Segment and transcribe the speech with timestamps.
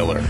[0.00, 0.24] Miller.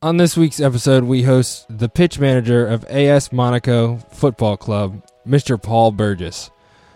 [0.00, 5.60] On this week's episode, we host the pitch manager of AS Monaco Football Club, Mr.
[5.60, 6.52] Paul Burgess.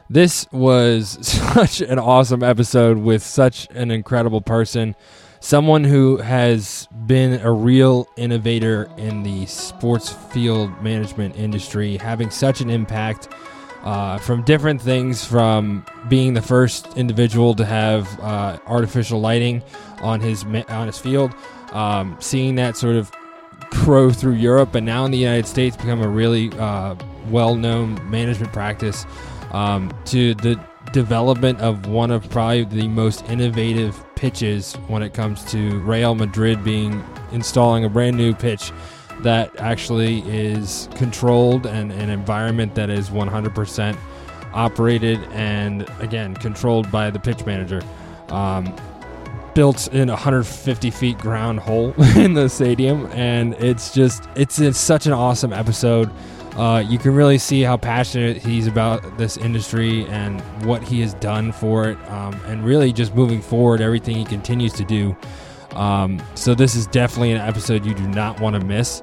[0.08, 4.94] This was such an awesome episode with such an incredible person,
[5.40, 12.60] someone who has been a real innovator in the sports field management industry, having such
[12.60, 13.28] an impact
[13.82, 19.62] uh, from different things from being the first individual to have uh, artificial lighting
[20.00, 21.34] on his on his field
[21.72, 23.10] um, seeing that sort of
[23.70, 26.94] grow through Europe and now in the United States become a really uh,
[27.30, 29.06] well-known management practice
[29.52, 30.60] um, to the
[30.92, 36.62] development of one of probably the most innovative pitches when it comes to Real Madrid
[36.62, 38.72] being installing a brand new pitch
[39.22, 43.96] that actually is controlled and an environment that is 100%
[44.52, 47.82] operated and again controlled by the pitch manager.
[48.28, 48.74] Um,
[49.54, 55.06] built in 150 feet ground hole in the stadium, and it's just it's, it's such
[55.06, 56.10] an awesome episode.
[56.56, 61.14] Uh, you can really see how passionate he's about this industry and what he has
[61.14, 65.16] done for it, um, and really just moving forward, everything he continues to do.
[65.74, 69.02] Um, so this is definitely an episode you do not want to miss.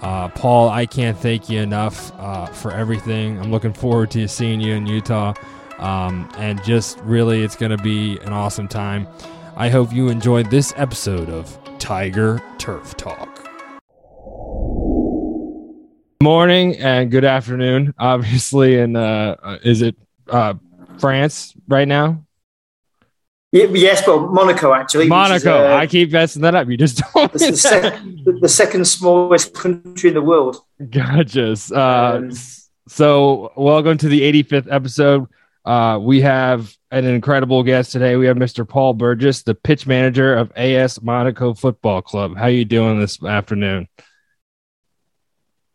[0.00, 3.38] Uh, Paul, I can't thank you enough uh, for everything.
[3.38, 5.34] I'm looking forward to seeing you in Utah,
[5.78, 9.08] um, and just really, it's going to be an awesome time.
[9.56, 13.44] I hope you enjoyed this episode of Tiger Turf Talk.
[16.22, 17.94] Morning and good afternoon.
[17.98, 19.96] Obviously, in uh, uh, is it
[20.28, 20.54] uh,
[20.98, 22.24] France right now?
[23.50, 25.08] Yes, but Monaco actually.
[25.08, 25.36] Monaco.
[25.36, 26.68] Is, uh, I keep messing that up.
[26.68, 30.62] You just me the, second, the second smallest country in the world.
[30.90, 31.56] Gotcha.
[31.72, 32.32] Uh, um,
[32.88, 35.26] so, welcome to the 85th episode.
[35.64, 38.16] Uh, we have an incredible guest today.
[38.16, 38.68] We have Mr.
[38.68, 42.36] Paul Burgess, the pitch manager of AS Monaco Football Club.
[42.36, 43.88] How are you doing this afternoon?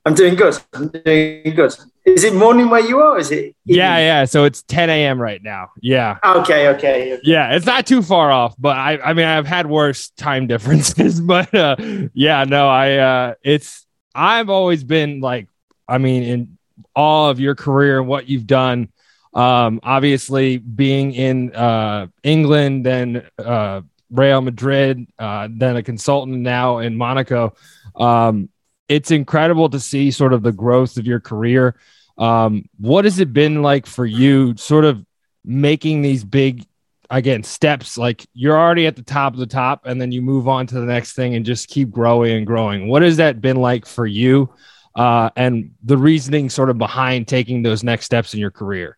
[0.06, 0.58] I'm doing good.
[0.74, 1.74] I'm doing good.
[2.06, 3.18] Is it morning where you are?
[3.18, 3.38] Is it?
[3.38, 3.56] Evening?
[3.66, 4.26] Yeah, yeah.
[4.26, 5.22] So it's 10 a.m.
[5.22, 5.70] right now.
[5.82, 6.18] Yeah.
[6.24, 7.20] Okay, okay, okay.
[7.24, 11.22] Yeah, it's not too far off, but I, I mean, I've had worse time differences,
[11.22, 11.78] but uh,
[12.14, 15.48] yeah, no, I, uh, it's, I've always been like,
[15.88, 16.58] I mean, in
[16.96, 18.90] all of your career and what you've done
[19.34, 23.82] um, obviously, being in uh, England, then uh,
[24.12, 27.56] Real Madrid, uh, then a consultant now in Monaco.
[27.96, 28.50] Um,
[28.94, 31.76] it's incredible to see sort of the growth of your career.
[32.16, 35.04] Um, what has it been like for you, sort of
[35.44, 36.64] making these big,
[37.10, 37.98] again, steps?
[37.98, 40.76] Like you're already at the top of the top, and then you move on to
[40.76, 42.88] the next thing and just keep growing and growing.
[42.88, 44.54] What has that been like for you?
[44.94, 48.96] Uh, and the reasoning sort of behind taking those next steps in your career?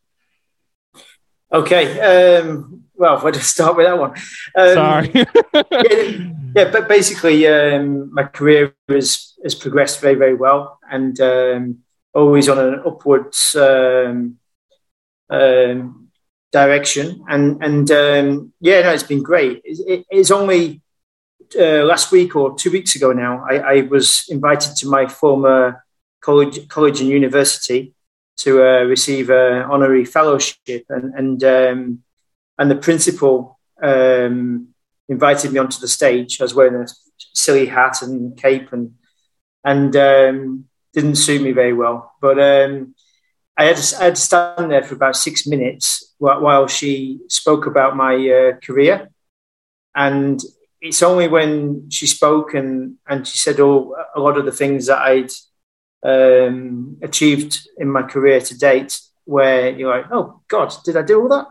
[1.53, 2.37] Okay.
[2.41, 4.11] Um, well, where just start with that one?
[4.57, 5.11] Um, Sorry.
[5.71, 11.79] yeah, yeah, but basically, um, my career has has progressed very, very well, and um,
[12.13, 14.37] always on an upwards um,
[15.29, 16.09] um,
[16.51, 17.23] direction.
[17.29, 17.87] And and
[18.59, 19.61] yeah, no, it's been great.
[19.63, 20.81] It, it's only
[21.57, 23.45] uh, last week or two weeks ago now.
[23.49, 25.85] I, I was invited to my former
[26.21, 27.93] college, college and university
[28.37, 32.03] to uh, receive an honorary fellowship, and and um,
[32.57, 34.69] and the principal um,
[35.07, 36.41] invited me onto the stage.
[36.41, 36.87] I was wearing a
[37.33, 38.95] silly hat and cape, and
[39.65, 42.13] and um, didn't suit me very well.
[42.21, 42.95] But um,
[43.57, 47.65] I had to, I had to stand there for about six minutes while, she spoke
[47.65, 49.09] about my uh, career,
[49.93, 50.39] and
[50.79, 54.85] it's only when she spoke and and she said all, a lot of the things
[54.85, 55.31] that I'd
[56.03, 61.21] um, achieved in my career to date, where you're like, oh God, did I do
[61.21, 61.47] all that?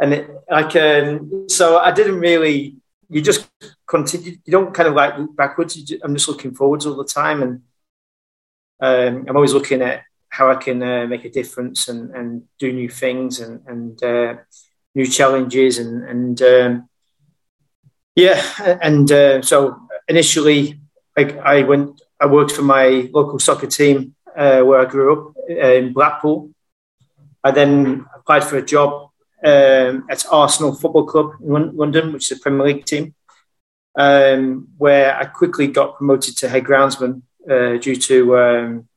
[0.00, 2.76] And it, like, um, so I didn't really.
[3.10, 3.48] You just
[3.88, 4.32] continue.
[4.44, 5.74] You don't kind of like look backwards.
[5.74, 7.62] Just, I'm just looking forwards all the time, and
[8.80, 12.72] um, I'm always looking at how I can uh, make a difference and, and do
[12.72, 14.34] new things and, and uh,
[14.94, 16.88] new challenges and, and um,
[18.14, 18.42] yeah,
[18.82, 20.80] and uh, so initially
[21.16, 25.36] I, I, went I worked for my local soccer team uh, where I grew up
[25.50, 26.50] uh, in Blackpool.
[27.42, 29.10] I then applied for a job
[29.44, 33.14] um, at Arsenal Football Club in London, which is a Premier League team,
[33.96, 38.88] um, where I quickly got promoted to head groundsman uh, due to um,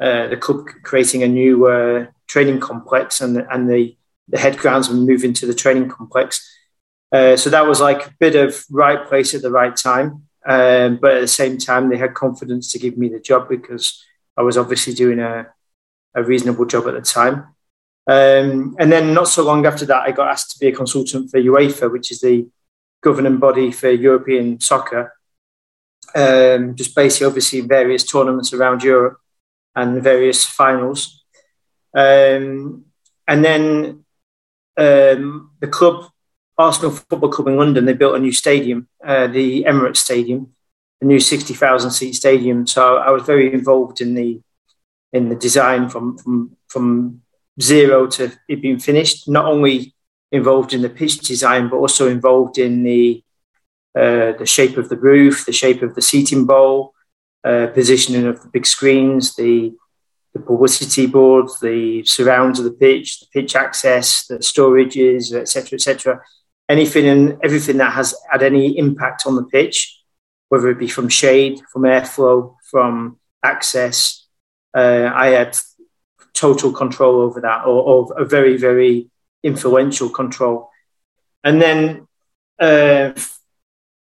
[0.00, 3.96] uh, the club creating a new uh, training complex and, the, and the,
[4.28, 6.48] the head groundsman moving to the training complex.
[7.12, 10.26] Uh, so that was like a bit of right place at the right time.
[10.44, 14.04] Um, but at the same time, they had confidence to give me the job because
[14.36, 15.46] I was obviously doing a,
[16.14, 17.54] a reasonable job at the time.
[18.06, 21.30] Um, and then not so long after that, I got asked to be a consultant
[21.30, 22.48] for UEFA, which is the
[23.02, 25.12] governing body for European soccer.
[26.14, 29.18] Um, just basically overseeing various tournaments around Europe
[29.74, 31.24] and various finals.
[31.94, 32.84] Um,
[33.26, 34.04] and then
[34.76, 36.10] um, the club,
[36.58, 40.52] Arsenal Football Club in London, they built a new stadium, uh, the Emirates Stadium,
[41.00, 42.66] a new 60,000 seat stadium.
[42.66, 44.40] So I was very involved in the
[45.12, 47.22] in the design from from from
[47.60, 49.28] zero to it being finished.
[49.28, 49.94] Not only
[50.32, 53.22] involved in the pitch design, but also involved in the
[53.94, 56.94] uh, the shape of the roof, the shape of the seating bowl,
[57.44, 59.72] uh, positioning of the big screens, the
[60.32, 66.22] the publicity boards, the surrounds of the pitch, the pitch access, the storages, etc., etc.
[66.70, 70.00] Anything and everything that has had any impact on the pitch,
[70.48, 74.26] whether it be from shade, from airflow, from access,
[74.74, 75.58] uh, I had
[76.32, 79.10] total control over that, or, or, a very, very
[79.42, 80.70] influential control.
[81.44, 82.06] And then
[82.58, 83.12] uh,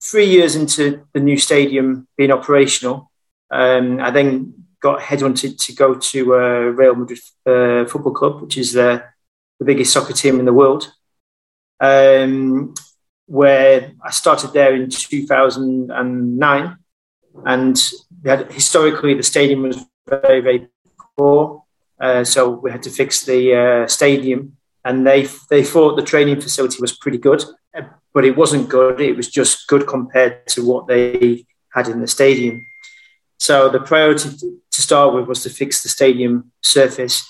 [0.01, 3.11] three years into the new stadium being operational,
[3.51, 6.37] um, I then got headhunted to go to uh,
[6.75, 9.03] Real Madrid uh, Football Club, which is the
[9.63, 10.91] biggest soccer team in the world.
[11.79, 12.73] Um,
[13.25, 16.77] where I started there in 2009,
[17.45, 17.91] and
[18.25, 20.67] had, historically the stadium was very very
[21.17, 21.63] poor,
[21.99, 24.57] uh, so we had to fix the uh, stadium.
[24.85, 27.43] And they they thought the training facility was pretty good,
[28.13, 28.99] but it wasn't good.
[28.99, 32.65] It was just good compared to what they had in the stadium.
[33.39, 37.27] So the priority to start with was to fix the stadium surface.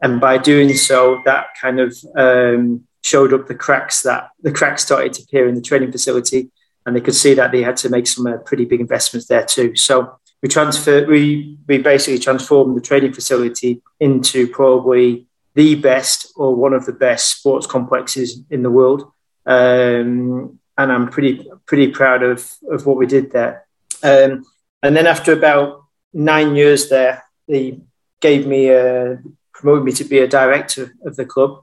[0.00, 4.84] And by doing so, that kind of um, showed up the cracks that the cracks
[4.84, 6.50] started to appear in the training facility,
[6.86, 9.44] and they could see that they had to make some uh, pretty big investments there
[9.44, 9.74] too.
[9.74, 15.26] So we transfer we we basically transformed the training facility into probably
[15.58, 19.00] the best or one of the best sports complexes in the world.
[19.44, 21.34] Um, and I'm pretty
[21.66, 22.38] pretty proud of
[22.70, 23.66] of what we did there.
[24.04, 24.44] Um,
[24.84, 25.82] and then after about
[26.12, 27.80] nine years there, they
[28.20, 29.18] gave me a,
[29.52, 31.62] promoted me to be a director of the club.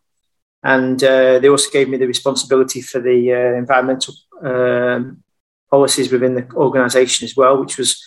[0.61, 4.13] And uh, they also gave me the responsibility for the uh, environmental
[4.43, 5.23] um,
[5.69, 8.03] policies within the organisation as well, which was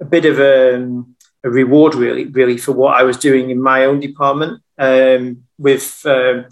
[0.00, 0.54] a bit of a,
[1.42, 4.62] a, reward, really, really, for what I was doing in my own department.
[4.78, 6.46] Um, with um,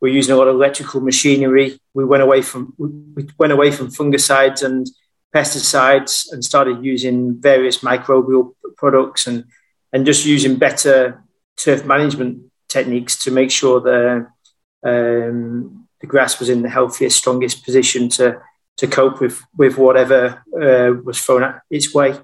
[0.00, 1.78] we're using a lot of electrical machinery.
[1.94, 4.86] We went away from we went away from fungicides and
[5.34, 9.44] pesticides and started using various microbial products and,
[9.92, 11.22] and just using better
[11.56, 14.26] turf management techniques to make sure the,
[14.84, 18.40] um, the grass was in the healthiest, strongest position to,
[18.76, 22.14] to cope with, with whatever uh, was thrown at its way.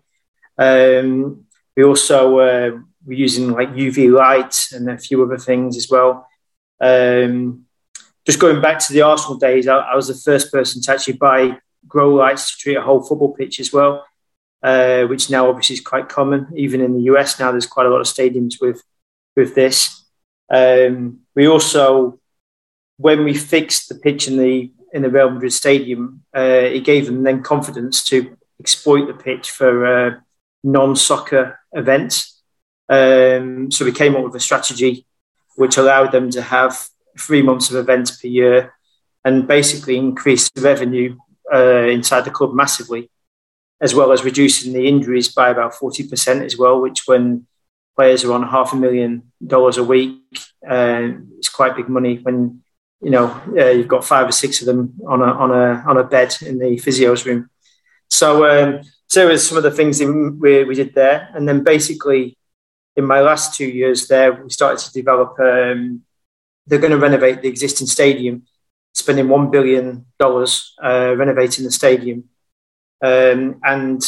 [0.59, 1.44] Um,
[1.76, 6.29] we also uh, were using like UV light and a few other things as well.
[6.81, 7.67] Um,
[8.25, 11.14] just going back to the Arsenal days, I, I was the first person to actually
[11.14, 14.05] buy grow lights to treat a whole football pitch as well,
[14.62, 16.49] uh, which now obviously is quite common.
[16.56, 18.82] Even in the US now, there's quite a lot of stadiums with
[19.37, 20.05] with this.
[20.50, 22.19] Um, we also,
[22.97, 27.06] when we fixed the pitch in the in the Real Madrid stadium, uh, it gave
[27.06, 30.20] them then confidence to exploit the pitch for uh,
[30.64, 32.36] non-soccer events.
[32.88, 35.07] Um, so we came up with a strategy
[35.57, 36.87] which allowed them to have
[37.19, 38.75] three months of events per year
[39.25, 41.16] and basically increase the revenue
[41.52, 43.11] uh, inside the club massively,
[43.81, 47.47] as well as reducing the injuries by about 40% as well, which when
[47.97, 50.21] players are on half a million dollars a week,
[50.69, 52.62] uh, it's quite big money when
[53.02, 53.26] you know
[53.57, 56.35] uh, you've got five or six of them on a on a on a bed
[56.43, 57.50] in the physio's room.
[58.09, 62.37] So um, so was some of the things we, we did there, and then basically
[62.97, 65.38] in my last two years there, we started to develop.
[65.38, 66.03] Um,
[66.67, 68.43] they're going to renovate the existing stadium
[68.97, 72.25] spending $1 billion uh, renovating the stadium.
[73.05, 74.03] Um, and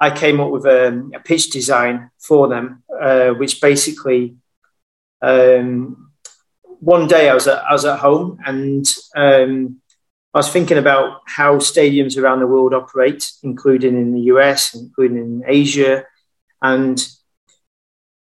[0.00, 4.36] I came up with a, a pitch design for them, uh, which basically,
[5.20, 6.10] um,
[6.64, 8.84] one day I was at, I was at home and
[9.14, 9.80] um,
[10.34, 15.18] I was thinking about how stadiums around the world operate, including in the US, including
[15.18, 16.06] in Asia.
[16.62, 17.06] And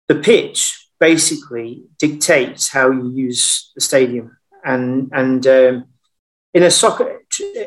[0.07, 5.85] the pitch basically dictates how you use the stadium and and um,
[6.53, 7.21] in a soccer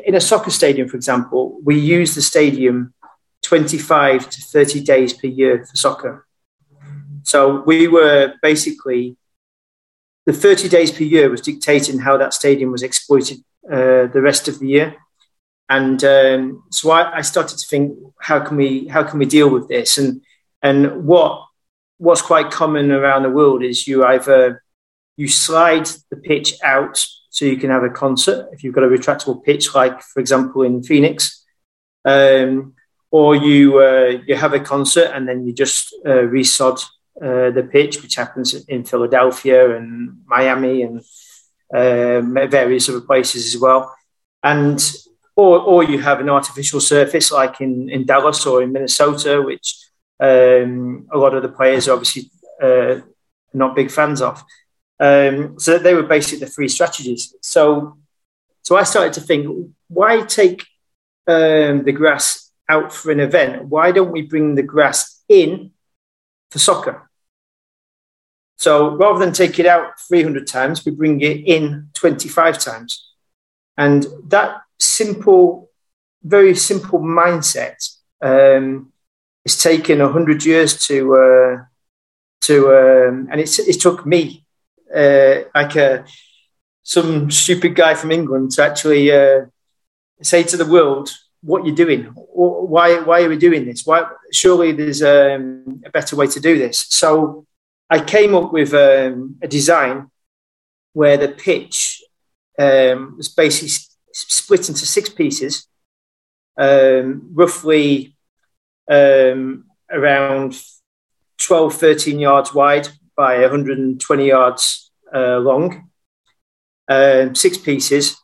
[0.05, 2.93] in a soccer stadium, for example, we use the stadium
[3.43, 6.27] 25 to 30 days per year for soccer.
[7.23, 9.17] So we were basically
[10.25, 13.37] the 30 days per year was dictating how that stadium was exploited
[13.69, 14.95] uh, the rest of the year.
[15.69, 19.49] And um, so I, I, started to think, how can we how can we deal
[19.49, 19.97] with this?
[19.97, 20.21] And
[20.61, 21.45] and what
[22.01, 24.63] what's quite common around the world is you either
[25.17, 26.97] you slide the pitch out
[27.29, 30.63] so you can have a concert if you've got a retractable pitch, like for example
[30.63, 31.45] in Phoenix,
[32.03, 32.73] um,
[33.11, 36.83] or you uh, you have a concert and then you just uh, resod
[37.21, 41.01] uh, the pitch, which happens in Philadelphia and Miami and
[41.75, 43.95] um, various other places as well,
[44.41, 44.79] and
[45.35, 49.90] or or you have an artificial surface like in in Dallas or in Minnesota, which
[50.21, 52.29] um, a lot of the players are obviously
[52.61, 53.01] uh,
[53.53, 54.43] not big fans of.
[54.99, 57.35] Um, so they were basically the three strategies.
[57.41, 57.97] So,
[58.61, 60.61] so I started to think, why take
[61.27, 63.65] um, the grass out for an event?
[63.65, 65.71] Why don't we bring the grass in
[66.51, 67.09] for soccer?
[68.57, 73.09] So rather than take it out 300 times, we bring it in 25 times.
[73.75, 75.71] And that simple,
[76.23, 78.90] very simple mindset um,
[79.43, 81.63] it's taken 100 years to, uh,
[82.41, 84.43] to um, and it's, it took me
[84.95, 86.05] uh, like a,
[86.83, 89.45] some stupid guy from England to actually uh,
[90.21, 91.09] say to the world,
[91.41, 92.05] "What you're doing?
[92.05, 92.99] Why?
[92.99, 93.85] Why are we doing this?
[93.85, 94.09] Why?
[94.31, 97.45] Surely there's um, a better way to do this." So
[97.89, 100.09] I came up with um, a design
[100.93, 102.03] where the pitch
[102.59, 103.73] um, was basically
[104.13, 105.67] split into six pieces,
[106.57, 108.15] um, roughly
[108.91, 110.61] um, around
[111.37, 115.89] 12, 13 yards wide by 120 yards uh, long,
[116.87, 118.17] um, six pieces,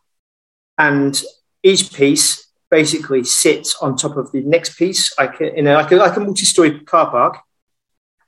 [0.77, 1.23] and
[1.63, 5.91] each piece basically sits on top of the next piece, like a, in a, like
[5.91, 7.37] a, like a multi-story car park,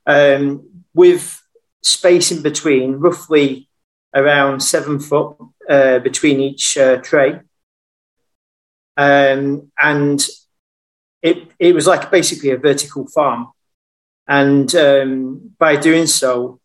[0.06, 1.42] um, with
[1.82, 3.68] space in between, roughly
[4.14, 5.36] around seven foot
[5.68, 7.38] uh, between each uh, tray.
[8.96, 10.26] Um, and
[11.22, 13.48] it, it was like basically a vertical farm.
[14.26, 16.60] And um, by doing so,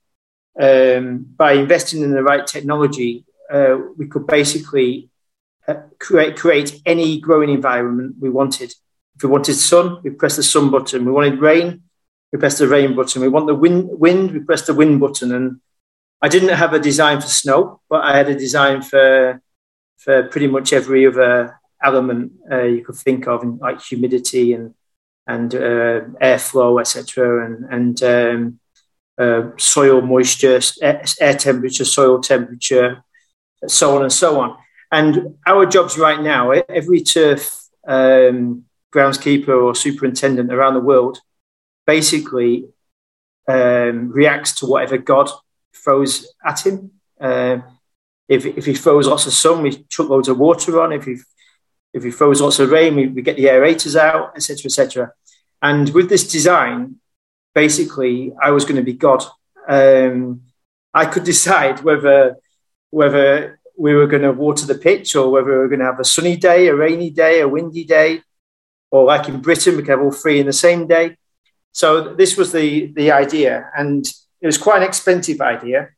[0.60, 5.10] um, by investing in the right technology, uh, we could basically
[5.68, 8.74] uh, create create any growing environment we wanted.
[9.16, 11.06] If we wanted sun, we press the sun button.
[11.06, 11.84] We wanted rain,
[12.32, 13.22] we press the rain button.
[13.22, 15.34] We want the wind, wind, we press the wind button.
[15.34, 15.60] And
[16.22, 19.42] I didn't have a design for snow, but I had a design for
[19.98, 24.74] for pretty much every other element uh, you could think of, like humidity and
[25.28, 27.46] and uh, airflow, etc.
[27.46, 28.60] And and um,
[29.18, 33.04] uh, soil moisture, air, temperature, soil temperature,
[33.68, 34.58] so on and so on.
[34.92, 41.20] And our jobs right now, every turf um, groundskeeper or superintendent around the world
[41.86, 42.66] basically
[43.48, 45.30] um, reacts to whatever God
[45.74, 46.92] throws at him.
[47.20, 47.60] Uh,
[48.28, 50.92] if, if he throws lots of sun, we chuck loads of water on.
[50.92, 51.18] If he
[51.96, 55.14] if he throws lots of rain, we, we get the aerators out, etc., etc.
[55.62, 56.98] And with this design,
[57.56, 59.24] basically I was going to be God.
[59.68, 60.42] Um,
[60.94, 62.36] I could decide whether
[62.92, 66.00] whether we were going to water the pitch or whether we were going to have
[66.00, 68.22] a sunny day, a rainy day, a windy day,
[68.92, 71.18] or like in Britain, we could have all three in the same day.
[71.72, 74.06] So this was the the idea, and
[74.42, 75.90] it was quite an expensive idea,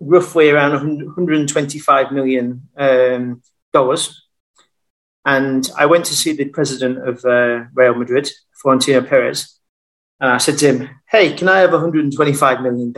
[0.00, 3.42] roughly around 125 million um,
[3.74, 4.21] dollars.
[5.24, 8.28] And I went to see the president of uh, Real Madrid,
[8.60, 9.58] Florentino Perez,
[10.20, 12.94] and I said to him, Hey, can I have $125 million?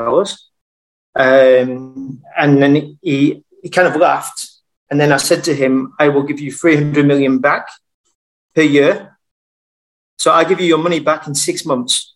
[1.17, 4.51] Um, and then he, he kind of laughed.
[4.91, 7.69] And then I said to him, I will give you 300 million back
[8.55, 9.17] per year.
[10.19, 12.15] So I'll give you your money back in six months.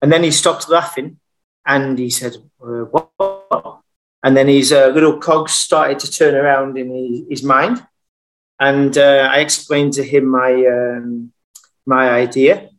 [0.00, 1.18] And then he stopped laughing
[1.66, 3.80] and he said, uh, What?
[4.22, 7.84] And then his uh, little cogs started to turn around in his, his mind.
[8.60, 11.32] And uh, I explained to him my, um,
[11.86, 12.70] my idea.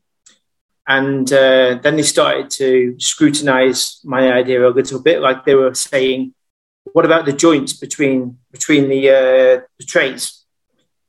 [0.88, 5.74] And uh, then they started to scrutinize my idea a little bit, like they were
[5.76, 6.34] saying,
[6.94, 10.44] what about the joints between between the, uh, the trays?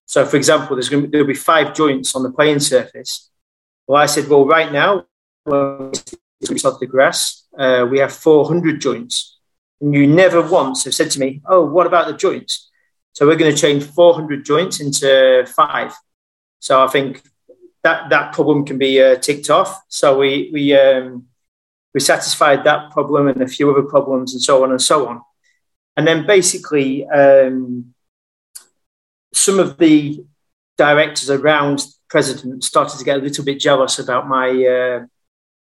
[0.05, 3.31] So, for example, there's going to be, there'll be five joints on the playing surface.
[3.87, 5.07] Well, I said, well, right now,
[5.47, 5.93] well,
[6.65, 9.39] of the grass, uh, we have 400 joints.
[9.81, 12.70] And you never once have said to me, oh, what about the joints?
[13.12, 15.95] So we're going to change 400 joints into five.
[16.61, 17.23] So I think
[17.83, 19.83] that that problem can be uh, ticked off.
[19.88, 21.26] So we we um,
[21.95, 25.23] we satisfied that problem and a few other problems and so on and so on.
[25.97, 27.95] And then basically, um,
[29.33, 30.25] some of the
[30.79, 35.07] directors around president started to get a little bit jealous about my uh,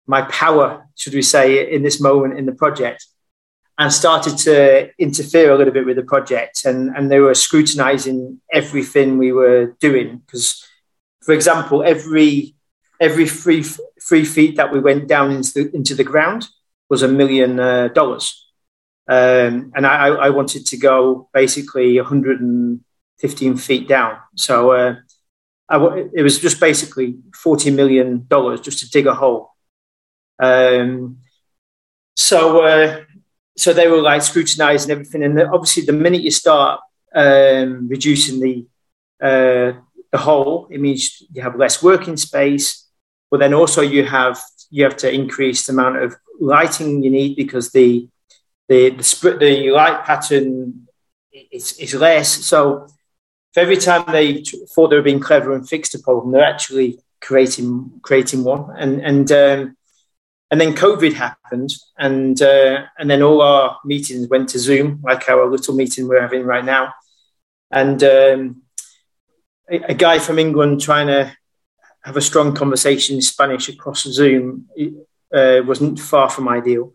[0.07, 3.07] my power, should we say, in this moment in the project,
[3.78, 6.64] and started to interfere a little bit with the project.
[6.64, 10.64] And and they were scrutinising everything we were doing because
[11.23, 12.54] for example, every
[13.00, 13.64] every three
[14.09, 16.49] three feet that we went down into the, into the ground
[16.88, 18.47] was a million uh, dollars.
[19.09, 24.18] um, and I, I, wanted to go basically 115 feet down.
[24.35, 24.97] So uh,
[26.12, 29.50] it was just basically 40 million dollars just to dig a hole.
[30.40, 31.18] Um,
[32.16, 33.02] so uh,
[33.57, 36.81] so they were like scrutinizing everything, and obviously the minute you start
[37.15, 38.67] um, reducing the
[39.21, 39.81] uh,
[40.13, 42.89] the hole, it means you have less working space,
[43.31, 47.37] but then also you have you have to increase the amount of lighting you need
[47.37, 48.09] because the
[48.69, 50.87] the the, the light pattern
[51.51, 52.29] is, is less.
[52.45, 52.89] So
[53.57, 54.43] every time they
[54.75, 58.75] thought they were being clever and fixed a problem, they're actually creating creating one.
[58.77, 59.77] And and um,
[60.50, 65.29] and then COVID happened, and uh, and then all our meetings went to Zoom, like
[65.29, 66.93] our little meeting we're having right now.
[67.71, 68.62] And um,
[69.69, 71.37] a, a, guy from England trying to
[72.05, 74.69] have a strong conversation in Spanish across Zoom
[75.35, 76.93] uh, wasn't far from ideal.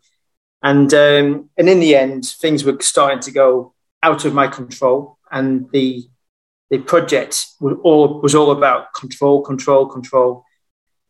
[0.63, 5.17] And um, and in the end, things were starting to go out of my control,
[5.29, 6.07] and the
[6.69, 10.45] the project was all was all about control, control, control.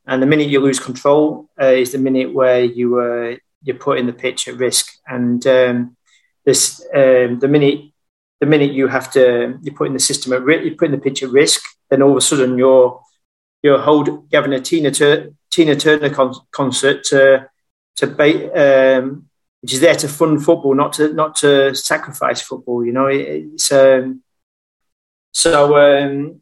[0.07, 4.07] And the minute you lose control uh, is the minute where you uh, you're putting
[4.07, 4.87] the pitch at risk.
[5.07, 5.97] And um,
[6.45, 7.91] this um, the minute
[8.39, 11.21] the minute you have to you're putting the system at risk, you're putting the pitch
[11.23, 13.01] at risk, then all of a sudden you're
[13.63, 17.47] you're hold, having a Tina, Tur- Tina Turner con- concert to
[17.97, 19.27] to um,
[19.61, 22.83] which is there to fund football, not to not to sacrifice football.
[22.85, 24.23] You know, it, it's um,
[25.33, 26.41] so um,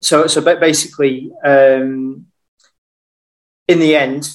[0.00, 2.26] so so basically, um,
[3.68, 4.30] in the end,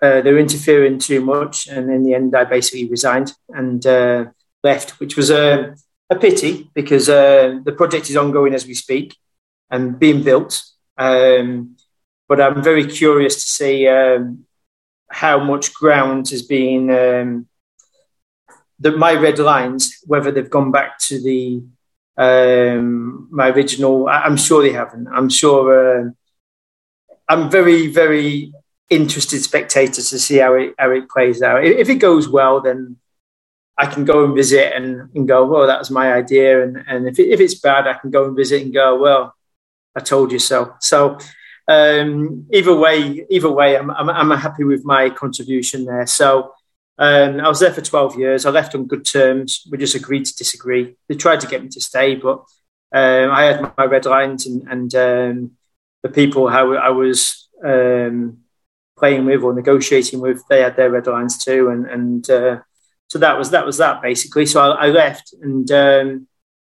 [0.00, 4.26] uh, they were interfering too much, and in the end, I basically resigned and uh,
[4.62, 5.74] left, which was a,
[6.10, 9.16] a pity because uh, the project is ongoing as we speak
[9.70, 10.62] and being built.
[10.96, 11.76] Um,
[12.28, 14.44] but I'm very curious to see um,
[15.10, 17.48] how much ground has been um,
[18.78, 21.62] the, my red lines, whether they've gone back to the
[22.16, 24.08] um, my original.
[24.08, 25.08] I, am sure they haven't.
[25.08, 26.06] I'm sure.
[26.06, 26.10] Uh,
[27.28, 28.52] I'm very, very
[28.90, 31.64] interested spectators to see how it how it plays out.
[31.64, 32.96] If, it goes well, then
[33.76, 36.64] I can go and visit and, and go, well, that was my idea.
[36.64, 39.34] And, and if, it, if it's bad, I can go and visit and go, well,
[39.94, 40.74] I told you so.
[40.80, 41.18] So
[41.68, 46.06] um, either way, either way, I'm, I'm, I'm happy with my contribution there.
[46.06, 46.54] So
[46.98, 48.46] um, I was there for 12 years.
[48.46, 49.64] I left on good terms.
[49.70, 50.96] We just agreed to disagree.
[51.08, 52.38] They tried to get me to stay, but
[52.92, 55.52] um, I had my red lines and, and um,
[56.02, 58.38] the people how I was um,
[58.98, 61.68] playing with or negotiating with, they had their red lines too.
[61.70, 62.58] And, and uh,
[63.08, 64.46] so that was that was that basically.
[64.46, 66.28] So I, I left, and um,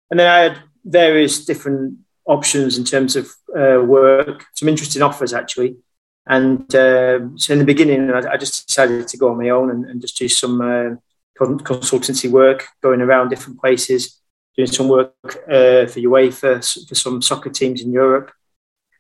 [0.10, 4.46] and then I had various different options in terms of uh, work.
[4.56, 5.78] Some interesting offers actually.
[6.26, 9.70] And uh, so in the beginning, I, I, just decided to go on my own
[9.70, 10.96] and, and just do some uh,
[11.38, 14.22] consultancy work, going around different places,
[14.56, 18.32] doing some work uh, for UEFA, for some soccer teams in Europe.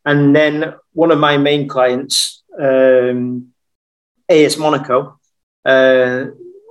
[0.05, 3.53] And then one of my main clients, um,
[4.29, 5.19] AS Monaco,
[5.65, 6.25] uh,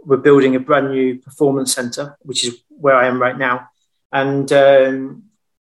[0.04, 3.68] we're building a brand new performance center, which is where I am right now.
[4.12, 5.24] And um,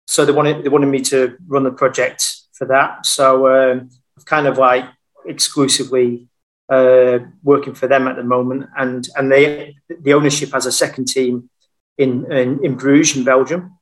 [0.07, 3.07] so they wanted, they wanted me to run the project for that.
[3.07, 4.87] So um, I've kind of like
[5.27, 6.29] exclusively
[6.69, 11.07] uh, working for them at the moment, and and they the ownership has a second
[11.07, 11.51] team
[11.99, 13.79] in in, in Bruges in Belgium.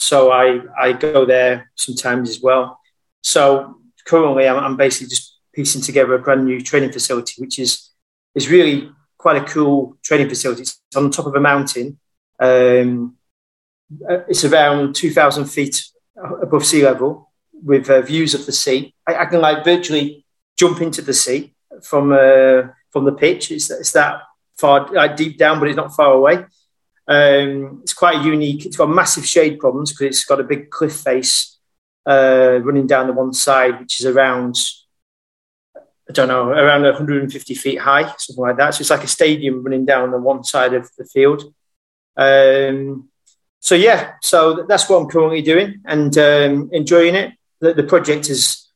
[0.00, 2.80] So I I go there sometimes as well.
[3.22, 7.90] So currently I'm, I'm basically just piecing together a brand new training facility, which is
[8.36, 10.62] is really quite a cool training facility.
[10.62, 11.98] It's on top of a mountain.
[12.38, 13.16] Um,
[14.08, 15.84] uh, it's around 2,000 feet
[16.42, 18.94] above sea level with uh, views of the sea.
[19.04, 20.24] I, I, can like virtually
[20.56, 23.50] jump into the sea from uh, from the pitch.
[23.50, 24.22] It's, it's that
[24.56, 26.36] far like deep down, but it's not far away.
[27.08, 28.64] Um, it's quite unique.
[28.64, 31.58] It's got massive shade problems because it's got a big cliff face
[32.06, 34.54] uh, running down the one side, which is around
[36.08, 38.74] I don't know around 150 feet high, something like that.
[38.74, 41.52] So it's like a stadium running down the one side of the field.
[42.16, 43.08] Um,
[43.60, 48.28] so yeah, so that's what I'm currently doing and um, enjoying it the, the project
[48.30, 48.68] is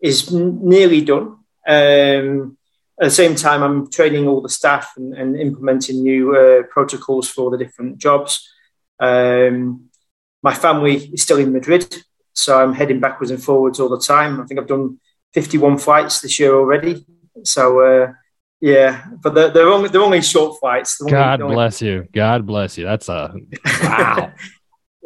[0.00, 1.38] is nearly done.
[1.66, 2.58] Um,
[3.00, 7.28] at the same time, I'm training all the staff and, and implementing new uh, protocols
[7.28, 8.48] for the different jobs.
[9.00, 9.90] Um,
[10.42, 14.40] my family is still in Madrid, so I'm heading backwards and forwards all the time.
[14.40, 15.00] I think I've done
[15.34, 17.04] 51 flights this year already.
[17.44, 18.12] So uh,
[18.60, 20.98] yeah, but they're, they're, only they're only short flights.
[20.98, 22.08] God bless you.
[22.12, 22.84] God bless you.
[22.84, 23.34] That's a
[23.82, 24.32] wow.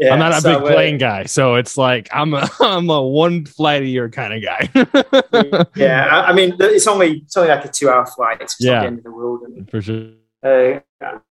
[0.01, 2.89] Yeah, I'm not a so, big plane uh, guy, so it's like I'm a I'm
[2.89, 5.67] a one flight a year kind of guy.
[5.77, 8.41] yeah, I, I, mean it's only it's only like a two hour flight.
[8.41, 9.43] It's yeah, the end of the world.
[9.71, 10.13] For sure.
[10.43, 10.81] uh,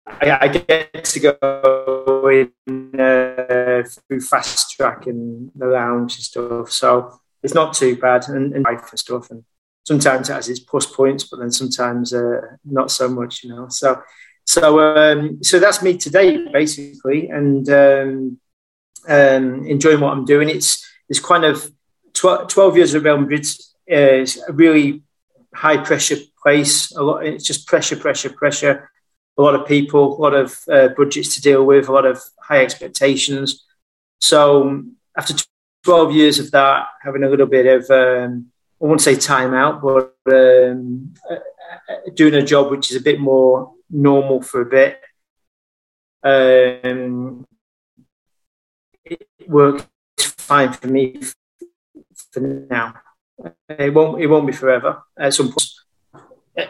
[0.06, 6.70] I, I, get to go in uh, through fast track and the lounge and stuff.
[6.70, 9.32] So it's not too bad and, and stuff.
[9.32, 9.46] And
[9.86, 13.70] sometimes it has its plus points, but then sometimes uh, not so much, you know.
[13.70, 14.02] So
[14.46, 18.40] so um, so that's me today basically, and um,
[19.08, 20.50] um, enjoying what I'm doing.
[20.50, 21.72] It's it's kind of
[22.12, 23.48] tw- twelve years of Real Madrid
[23.88, 25.04] is a really
[25.54, 26.92] high pressure place.
[26.92, 27.26] A lot.
[27.26, 28.92] It's just pressure, pressure, pressure.
[29.38, 32.22] A lot of people, a lot of uh, budgets to deal with, a lot of
[32.42, 33.66] high expectations.
[34.20, 34.84] So
[35.16, 35.34] after
[35.88, 38.48] 12 years of that, having a little bit of, um,
[38.82, 43.02] I won't say time out, but um, uh, uh, doing a job which is a
[43.02, 45.00] bit more normal for a bit.
[46.22, 47.46] Um,
[49.06, 49.86] it works
[50.18, 51.22] fine for me
[52.32, 52.96] for now.
[53.70, 54.22] It won't.
[54.22, 55.04] It won't be forever.
[55.18, 55.72] At some point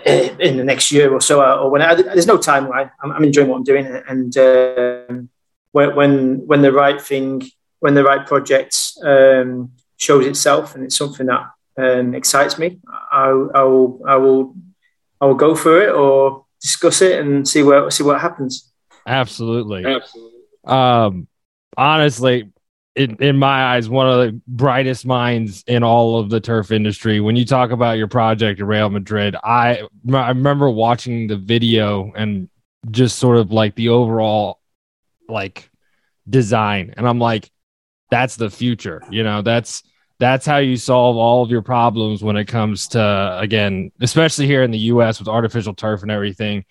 [0.06, 2.92] in the next year or so, or when I, there's no timeline.
[3.02, 5.30] I'm, I'm, enjoying what I'm doing, and um,
[5.72, 7.42] when when the right thing,
[7.80, 12.80] when the right project um, shows itself, and it's something that um, excites me,
[13.12, 14.56] I, I will I will
[15.22, 18.72] I will go for it or discuss it and see what see what happens.
[19.06, 19.86] Absolutely.
[19.86, 20.42] Absolutely.
[20.66, 21.28] Um,
[21.78, 22.52] honestly,
[22.96, 27.20] in, in my eyes, one of the brightest minds in all of the turf industry.
[27.20, 32.12] When you talk about your project at Real Madrid, I I remember watching the video
[32.16, 32.50] and
[32.90, 34.60] just sort of like the overall
[35.30, 35.70] like
[36.28, 37.52] design, and I'm like,
[38.10, 39.02] that's the future.
[39.10, 39.84] You know, that's
[40.20, 44.64] that's how you solve all of your problems when it comes to again especially here
[44.64, 46.66] in the us with artificial turf and everything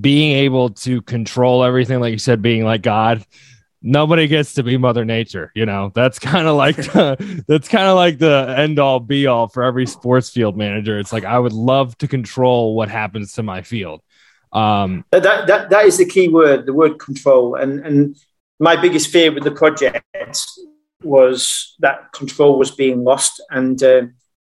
[0.00, 3.24] being able to control everything like you said being like god
[3.82, 5.92] nobody gets to be mother nature you know?
[5.94, 9.62] That's kind of like the, that's kind of like the end all be all for
[9.62, 10.98] every sports field manager.
[10.98, 14.02] It's like i would love to control what happens to my field.
[14.52, 17.56] Um, that, that that is the key word the word control.
[17.56, 18.16] And and
[18.58, 20.04] my biggest fear with the project
[21.04, 23.42] was that control was being lost.
[23.50, 24.02] And uh,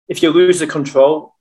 [0.07, 1.35] if you lose the control,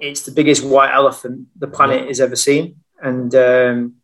[0.00, 2.76] it's the biggest white elephant the planet has ever seen.
[3.02, 3.94] And um,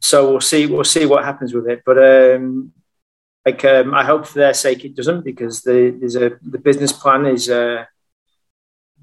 [0.00, 0.66] so we'll see.
[0.66, 1.82] We'll see what happens with it.
[1.84, 2.72] But um,
[3.46, 6.92] like, um, I hope for their sake it doesn't, because the there's a the business
[6.92, 7.48] plan is.
[7.48, 7.84] Uh,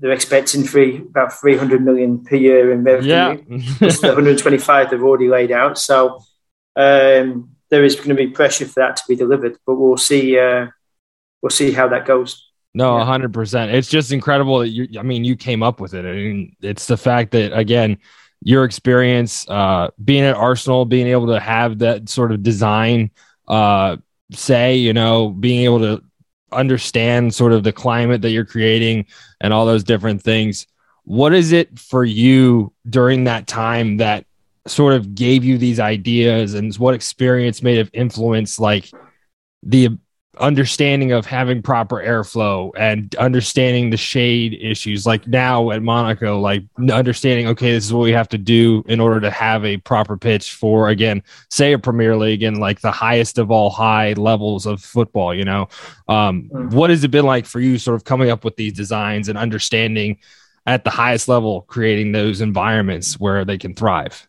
[0.02, 3.10] they're expecting three about 300 million per year in revenue.
[3.10, 3.34] Yeah.
[3.34, 5.78] the 125 they've already laid out.
[5.78, 6.22] So
[6.78, 10.38] um, there is going to be pressure for that to be delivered, but we'll see.
[10.38, 10.68] Uh,
[11.42, 12.46] we'll see how that goes.
[12.74, 13.40] No, hundred yeah.
[13.40, 13.72] percent.
[13.72, 15.00] It's just incredible that you.
[15.00, 16.06] I mean, you came up with it.
[16.06, 17.98] I mean, it's the fact that again,
[18.42, 23.12] your experience, uh, being at Arsenal, being able to have that sort of design,
[23.48, 23.98] uh,
[24.32, 26.04] say, you know, being able to
[26.52, 29.06] understand sort of the climate that you're creating
[29.42, 30.68] and all those different things.
[31.04, 34.26] What is it for you during that time that
[34.68, 38.92] sort of gave you these ideas and what experience may have influenced like
[39.64, 39.90] the
[40.40, 45.06] understanding of having proper airflow and understanding the shade issues.
[45.06, 49.00] Like now at monaco like understanding okay this is what we have to do in
[49.00, 52.92] order to have a proper pitch for again say a premier league and like the
[52.92, 55.68] highest of all high levels of football you know?
[56.08, 56.76] Um, mm-hmm.
[56.76, 59.38] what has it been like for you sort of coming up with these designs and
[59.38, 60.20] understanding
[60.66, 64.29] at the highest level creating those environments where they can thrive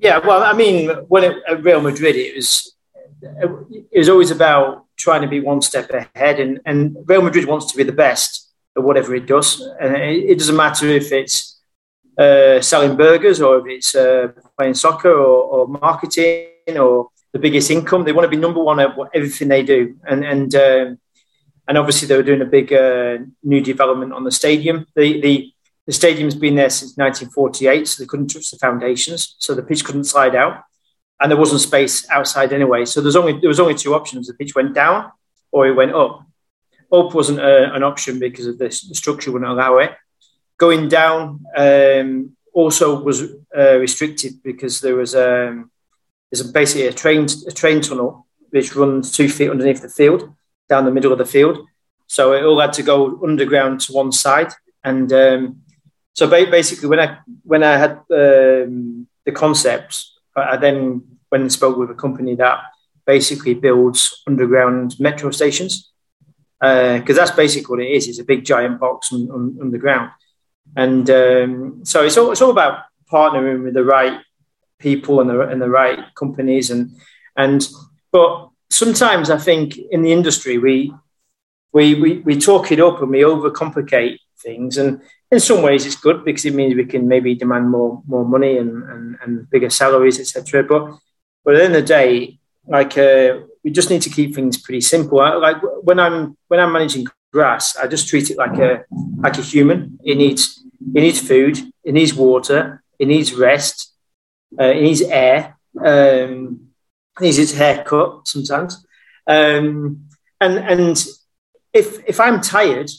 [0.00, 2.74] yeah, well, I mean, when it, at Real Madrid, it was
[3.20, 7.66] it was always about trying to be one step ahead, and, and Real Madrid wants
[7.70, 11.60] to be the best at whatever it does, and it, it doesn't matter if it's
[12.18, 17.70] uh, selling burgers or if it's uh, playing soccer or, or, marketing or the biggest
[17.70, 18.04] income.
[18.04, 20.98] They want to be number one at everything they do, and and um,
[21.66, 24.86] and obviously they were doing a big uh, new development on the stadium.
[24.94, 25.52] The the
[25.88, 29.86] the stadium's been there since 1948, so they couldn't touch the foundations, so the pitch
[29.86, 30.62] couldn't slide out,
[31.18, 32.84] and there wasn't space outside anyway.
[32.84, 35.10] So there's only there was only two options: the pitch went down
[35.50, 36.26] or it went up.
[36.92, 39.92] Up wasn't a, uh, an option because of this; the structure wouldn't allow it.
[40.58, 43.22] Going down um, also was
[43.56, 45.70] uh, restricted because there was um,
[46.30, 50.34] there's basically a train a train tunnel which runs two feet underneath the field,
[50.68, 51.66] down the middle of the field.
[52.08, 54.52] So it all had to go underground to one side,
[54.84, 55.62] and um,
[56.18, 60.04] so basically, when I when I had um, the concept,
[60.34, 62.58] I then went and spoke with a company that
[63.06, 65.92] basically builds underground metro stations
[66.60, 68.08] because uh, that's basically what it is.
[68.08, 70.10] It's a big giant box on, on, underground,
[70.74, 74.18] and um, so it's all it's all about partnering with the right
[74.80, 76.96] people and the and the right companies and
[77.36, 77.68] and
[78.10, 80.92] but sometimes I think in the industry we
[81.72, 84.78] we, we, we talk it up and we overcomplicate things.
[84.78, 88.24] And in some ways, it's good because it means we can maybe demand more more
[88.24, 90.64] money and, and, and bigger salaries, etc.
[90.64, 90.98] But
[91.44, 94.56] but at the end of the day, like uh, we just need to keep things
[94.56, 95.20] pretty simple.
[95.20, 98.84] I, like when I'm when I'm managing grass, I just treat it like a
[99.18, 99.98] like a human.
[100.04, 100.62] It needs
[100.94, 103.92] it needs food, it needs water, it needs rest,
[104.58, 106.70] uh, it needs air, um,
[107.18, 108.86] it needs its haircut sometimes.
[109.26, 110.08] Um,
[110.40, 111.04] and and
[111.72, 112.90] if if I'm tired,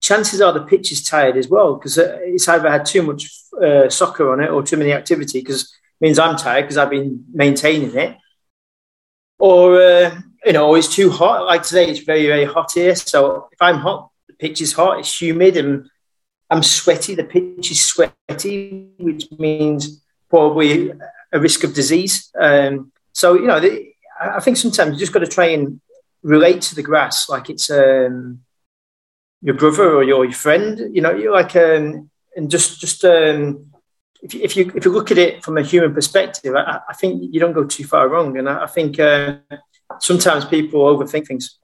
[0.00, 3.30] chances are the pitch is tired as well because uh, it's either had too much
[3.62, 6.90] uh, soccer on it or too many activity because it means I'm tired because I've
[6.90, 8.16] been maintaining it.
[9.38, 11.44] Or uh, you know, it's too hot.
[11.44, 12.94] Like today, it's very very hot here.
[12.94, 14.98] So if I'm hot, the pitch is hot.
[14.98, 15.88] It's humid and
[16.50, 17.14] I'm sweaty.
[17.14, 20.92] The pitch is sweaty, which means probably
[21.32, 22.30] a risk of disease.
[22.38, 25.80] Um, so you know, the, I think sometimes you just got to try and
[26.26, 28.40] relate to the grass like it's um,
[29.40, 30.94] your brother or your, your friend.
[30.94, 33.72] You know, you're like um, and just just um,
[34.22, 36.94] if you, if you if you look at it from a human perspective, I, I
[36.94, 38.36] think you don't go too far wrong.
[38.38, 39.36] And I, I think uh,
[40.00, 41.58] sometimes people overthink things.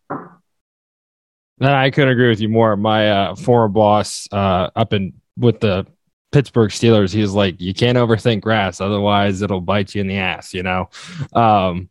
[1.58, 2.76] No, I couldn't agree with you more.
[2.76, 5.86] My uh, former boss uh, up in with the
[6.30, 10.18] Pittsburgh Steelers, he was like, "You can't overthink grass, otherwise it'll bite you in the
[10.18, 10.88] ass." You know,
[11.32, 11.90] um,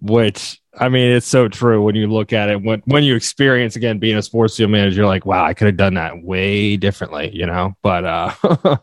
[0.00, 2.62] which I mean, it's so true when you look at it.
[2.62, 5.66] When when you experience again being a sports field manager, you're like, "Wow, I could
[5.66, 7.74] have done that way differently," you know.
[7.82, 8.76] But uh,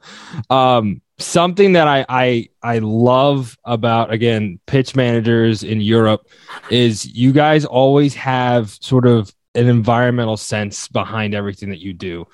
[0.54, 6.28] um, something that I, I I love about again pitch managers in Europe
[6.70, 12.28] is you guys always have sort of an environmental sense behind everything that you do.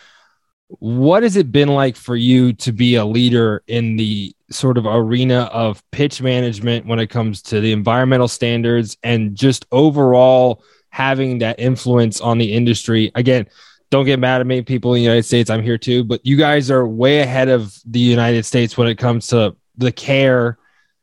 [0.80, 4.86] What has it been like for you to be a leader in the sort of
[4.86, 11.40] arena of pitch management when it comes to the environmental standards and just overall having
[11.40, 13.12] that influence on the industry?
[13.16, 13.48] Again,
[13.92, 15.52] don't get mad at me, people in the United States.
[15.52, 18.98] I'm here too, but you guys are way ahead of the United States when it
[18.98, 20.58] comes to the care,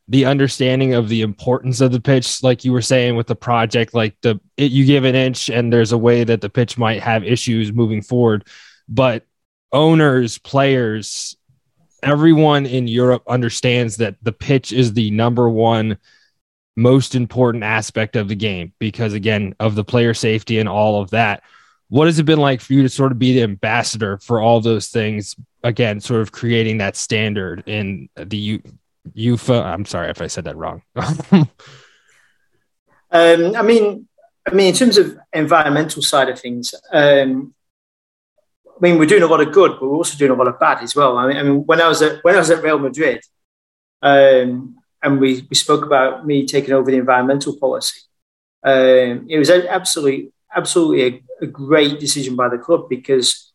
[0.08, 2.42] the understanding of the importance of the pitch.
[2.42, 5.72] Like you were saying with the project, like the it, you give an inch and
[5.72, 8.44] there's a way that the pitch might have issues moving forward,
[8.88, 9.24] but
[9.72, 11.36] owners, players,
[12.02, 15.98] everyone in Europe understands that the pitch is the number one
[16.76, 21.10] most important aspect of the game because again of the player safety and all of
[21.10, 21.42] that
[21.90, 24.60] what has it been like for you to sort of be the ambassador for all
[24.60, 25.36] those things?
[25.62, 28.62] Again, sort of creating that standard in the U-
[29.12, 29.60] UFA.
[29.62, 30.82] I'm sorry if I said that wrong.
[30.96, 31.48] um,
[33.10, 34.08] I mean,
[34.46, 37.54] I mean, in terms of environmental side of things, um,
[38.80, 40.58] I mean, we're doing a lot of good, but we're also doing a lot of
[40.58, 41.18] bad as well.
[41.18, 43.20] I mean, I mean when I was at when I was at Real Madrid,
[44.00, 48.00] um, and we, we spoke about me taking over the environmental policy,
[48.64, 53.52] um, it was absolutely absolutely a, a, great decision by the club because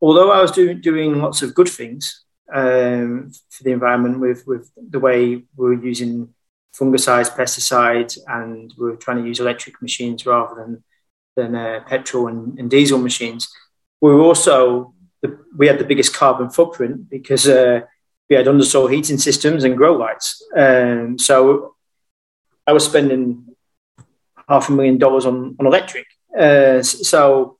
[0.00, 4.70] although I was doing doing lots of good things um, for the environment with with
[4.76, 6.34] the way we were using
[6.78, 10.84] fungicides, pesticides, and we are trying to use electric machines rather than
[11.36, 13.48] than uh, petrol and, and, diesel machines.
[14.00, 17.80] We were also the, we had the biggest carbon footprint because uh,
[18.28, 20.42] we had undersoil heating systems and grow lights.
[20.56, 21.74] Um, so
[22.66, 23.46] I was spending
[24.48, 26.06] half a million dollars on, on electric
[26.38, 27.56] uh, so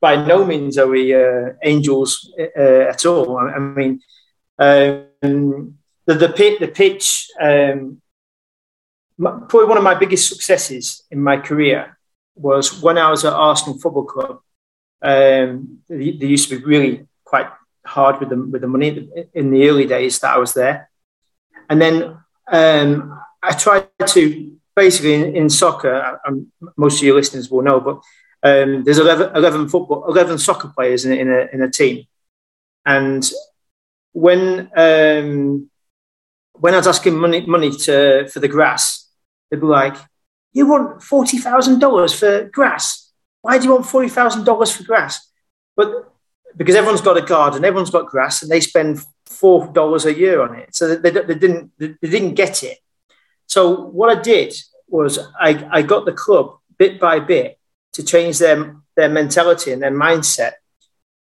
[0.00, 3.36] by no means are we uh, angels uh, at all.
[3.36, 4.00] I, I mean,
[4.58, 8.00] um, the, the, pit, the pitch, um,
[9.18, 11.98] probably one of my biggest successes in my career
[12.36, 14.40] was when I was at Arsenal Football Club.
[15.00, 17.46] Um, they, they, used to be really quite
[17.86, 20.90] hard with the, with the money in the early days that I was there.
[21.70, 22.18] And then
[22.50, 27.80] um, I tried to basically in, in soccer, um, most of your listeners will know,
[27.80, 27.96] but
[28.42, 32.04] um, there's 11, 11, football, 11 soccer players in, in, a, in a team.
[32.86, 33.28] And
[34.12, 35.70] when, um,
[36.54, 39.08] when I was asking money, money to, for the grass,
[39.50, 39.96] they'd be like,
[40.52, 42.97] you want $40,000 for grass?
[43.42, 45.28] Why do you want $40,000 for grass?
[45.76, 46.12] But
[46.56, 50.40] because everyone's got a garden, everyone's got grass, and they spend four dollars a year
[50.40, 52.78] on it, so they, they, didn't they didn't get it.
[53.46, 54.54] So what I did
[54.88, 57.58] was I, I got the club bit by bit
[57.92, 60.52] to change their, their mentality and their mindset.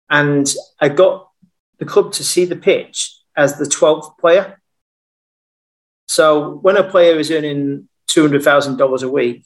[0.09, 1.29] And I got
[1.79, 4.59] the club to see the pitch as the 12th player.
[6.07, 9.45] So when a player is earning $200,000 a week,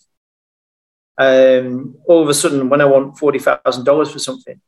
[1.20, 4.60] um, all of a sudden, when I want $40,000 for something,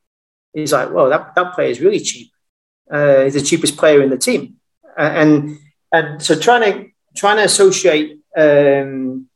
[0.52, 2.30] he's like, well, that, that player is really cheap.
[2.90, 4.56] Uh, he's the cheapest player in the team.
[4.96, 5.58] and,
[5.92, 9.28] and so trying to, trying to associate um,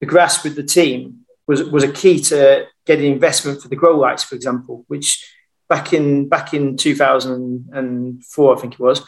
[0.00, 3.96] the grass with the team was was a key to getting investment for the grow
[3.96, 5.24] lights, for example, which
[5.68, 9.00] back in back in 2004, I think it was,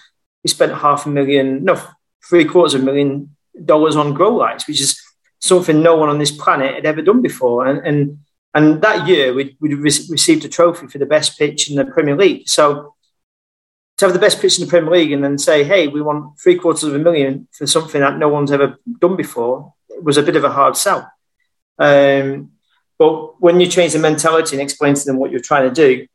[0.42, 1.80] we spent half a million, no,
[2.28, 5.00] three quarters of a million dollars on grow lights, which is
[5.44, 7.66] something no one on this planet had ever done before.
[7.66, 8.18] And and
[8.54, 12.16] and that year we we received a trophy for the best pitch in the Premier
[12.16, 12.48] League.
[12.48, 12.94] So
[13.98, 16.40] to have the best pitch in the Premier League and then say, hey, we want
[16.40, 20.22] three quarters of a million for something that no one's ever done before was a
[20.22, 21.12] bit of a hard sell.
[21.78, 22.52] Um,
[22.98, 26.06] but when you change the mentality and explain to them what you're trying to do,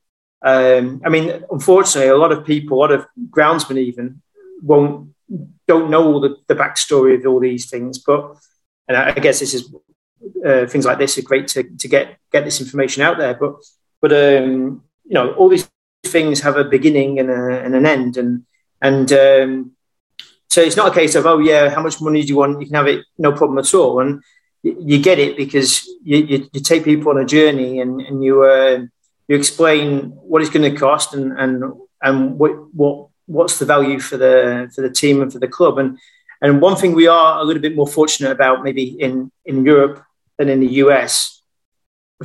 [0.41, 4.21] um, I mean, unfortunately, a lot of people, a lot of groundsmen even,
[4.61, 5.13] won't
[5.67, 7.99] don't know all the, the backstory of all these things.
[7.99, 8.35] But
[8.89, 9.73] and I, guess this is
[10.45, 13.35] uh, things like this are great to, to get get this information out there.
[13.35, 13.55] But
[14.01, 15.69] but um, you know, all these
[16.05, 18.45] things have a beginning and, a, and an end, and
[18.81, 19.71] and um,
[20.49, 22.59] so it's not a case of oh yeah, how much money do you want?
[22.59, 23.99] You can have it, no problem at all.
[23.99, 24.23] And
[24.63, 28.43] you get it because you, you, you, take people on a journey and, and you
[28.43, 28.79] uh,
[29.27, 31.63] you explain what it's going to cost and and
[32.01, 35.77] and what what what's the value for the for the team and for the club
[35.77, 35.97] and
[36.41, 40.03] and one thing we are a little bit more fortunate about maybe in in Europe
[40.37, 41.41] than in the US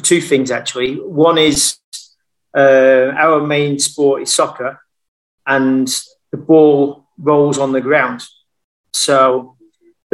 [0.03, 1.79] two things actually one is
[2.57, 4.81] uh, our main sport is soccer
[5.47, 5.89] and
[6.31, 8.25] the ball rolls on the ground
[8.93, 9.55] so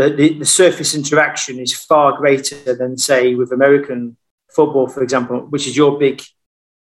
[0.01, 4.17] the, the, the, surface interaction is far greater than, say, with American
[4.49, 6.23] football, for example, which is your big.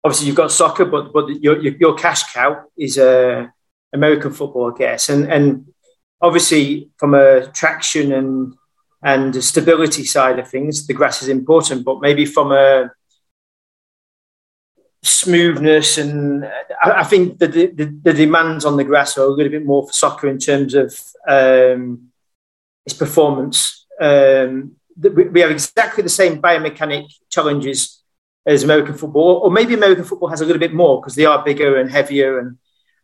[0.03, 3.47] Obviously, you've got soccer, but but your your, your cash cow is uh,
[3.93, 5.67] American football, I guess, and and
[6.21, 8.55] obviously from a traction and
[9.03, 12.91] and stability side of things, the grass is important, but maybe from a
[15.03, 19.51] smoothness and I, I think the, the, the demands on the grass are a little
[19.51, 20.95] bit more for soccer in terms of
[21.27, 22.11] um,
[22.85, 23.87] its performance.
[23.99, 28.03] Um, we have exactly the same biomechanic challenges
[28.45, 31.43] as American football, or maybe American football has a little bit more because they are
[31.43, 32.39] bigger and heavier.
[32.39, 32.57] And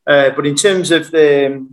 [0.06, 1.68] uh, but in terms of the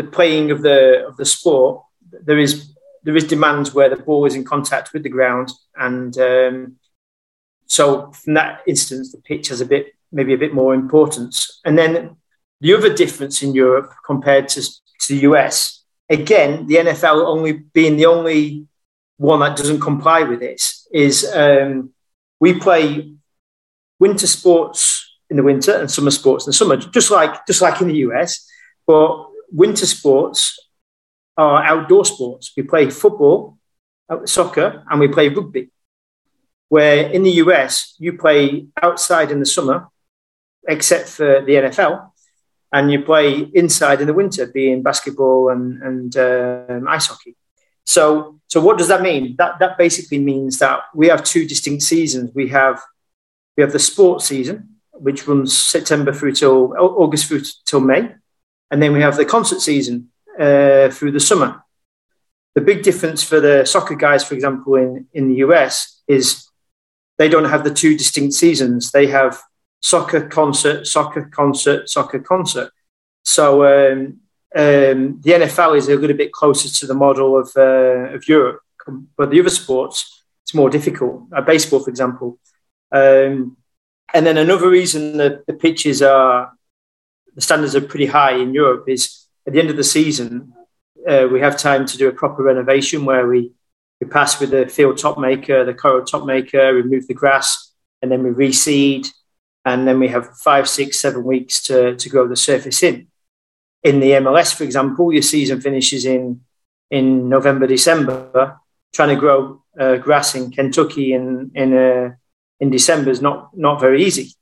[0.00, 1.82] the playing of the of the sport,
[2.28, 6.16] there is there is demands where the ball is in contact with the ground, and
[6.18, 6.76] um,
[7.66, 11.60] so from that instance, the pitch has a bit maybe a bit more importance.
[11.64, 12.16] And then
[12.60, 17.96] the other difference in Europe compared to, to the US again, the NFL only being
[17.96, 18.66] the only
[19.16, 21.90] one that doesn't comply with this is um,
[22.40, 23.14] we play
[23.98, 27.80] winter sports in the winter and summer sports in the summer, just like just like
[27.80, 28.46] in the US.
[28.86, 30.58] But winter sports
[31.36, 32.52] are outdoor sports.
[32.56, 33.58] We play football,
[34.08, 35.70] uh, soccer, and we play rugby.
[36.68, 39.88] Where in the US you play outside in the summer,
[40.68, 42.10] except for the NFL,
[42.72, 47.36] and you play inside in the winter, being basketball and, and um, ice hockey.
[47.84, 49.34] So, so what does that mean?
[49.38, 52.30] That that basically means that we have two distinct seasons.
[52.34, 52.80] We have
[53.56, 58.14] we have the sports season, which runs September through till August through till May,
[58.70, 61.62] and then we have the concert season uh, through the summer.
[62.54, 66.48] The big difference for the soccer guys, for example, in, in the US, is
[67.18, 68.90] they don't have the two distinct seasons.
[68.90, 69.40] They have
[69.80, 72.72] soccer concert, soccer concert, soccer concert.
[73.24, 74.20] So um,
[74.56, 78.60] um, the NFL is a little bit closer to the model of, uh, of Europe,
[79.16, 81.22] but the other sports it's more difficult.
[81.32, 82.38] Uh, baseball, for example.
[82.90, 83.56] Um,
[84.12, 86.52] and then another reason that the pitches are
[87.34, 90.52] the standards are pretty high in Europe is at the end of the season
[91.08, 93.52] uh, we have time to do a proper renovation where we
[94.00, 98.10] we pass with the field top maker, the Koro top maker, remove the grass, and
[98.10, 99.08] then we reseed
[99.64, 103.08] and then we have five, six, seven weeks to, to grow the surface in.
[103.82, 106.42] In the MLS, for example, your season finishes in
[106.90, 108.58] in November, December.
[108.92, 112.10] Trying to grow uh, grass in Kentucky in in uh,
[112.58, 114.34] in December is not not very easy.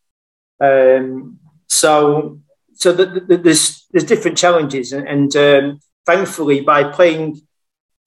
[0.61, 2.41] Um, so
[2.79, 7.41] so the, the, there's there's different challenges, and, and um, thankfully, by playing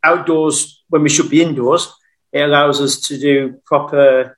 [0.02, 1.94] outdoors when we should be indoors,
[2.32, 4.38] it allows us to do proper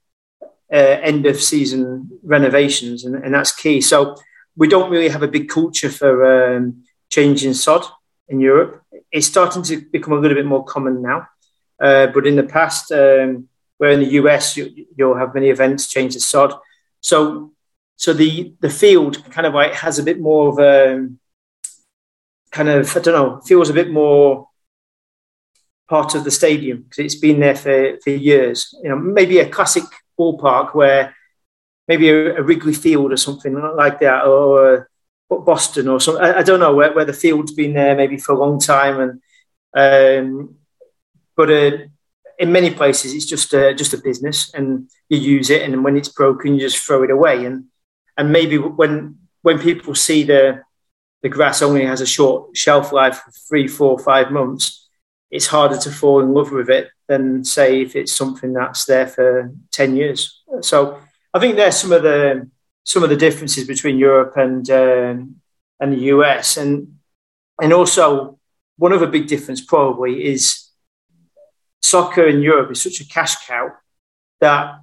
[0.72, 3.80] uh, end of season renovations, and, and, that's key.
[3.80, 4.16] So
[4.57, 7.86] we don't really have a big culture for um, changing sod
[8.28, 8.82] in Europe.
[9.12, 11.28] It's starting to become a little bit more common now,
[11.80, 15.88] uh, but in the past, um, where in the US you, will have many events
[15.88, 16.55] change the sod.
[17.01, 17.53] So
[17.96, 21.10] so the the field kind of like has a bit more of a
[22.52, 24.48] kind of I don't know feels a bit more
[25.89, 28.74] part of the stadium because it's been there for, for years.
[28.82, 29.84] You know, maybe a classic
[30.20, 31.16] ballpark where
[31.88, 34.89] maybe a, a Wrigley Field or something like that, or
[35.30, 36.24] Boston or something.
[36.24, 39.00] I, I, don't know where, where the field's been there maybe for a long time,
[39.00, 39.22] and
[39.76, 40.56] um,
[41.36, 41.78] but uh,
[42.39, 45.98] in many places it's just a, just a business, and you use it, and when
[45.98, 47.46] it's broken, you just throw it away.
[47.46, 47.66] And
[48.18, 50.61] and maybe when when people see the
[51.22, 54.89] the grass only has a short shelf life of three, four, five months,
[55.32, 59.07] it's harder to fall in love with it than say if it's something that's there
[59.07, 60.41] for ten years.
[60.61, 60.99] So
[61.34, 62.49] I think there's some of the
[62.84, 65.36] some of the differences between Europe and um,
[65.80, 66.99] and the US, and
[67.61, 68.39] and also
[68.78, 70.70] one other big difference probably is
[71.82, 73.70] soccer in Europe is such a cash cow
[74.39, 74.80] that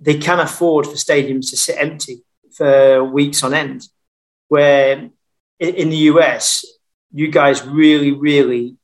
[0.00, 2.24] they can afford for stadiums to sit empty
[2.54, 3.88] for weeks on end.
[4.48, 5.10] Where
[5.58, 6.64] in the US,
[7.12, 8.76] you guys really, really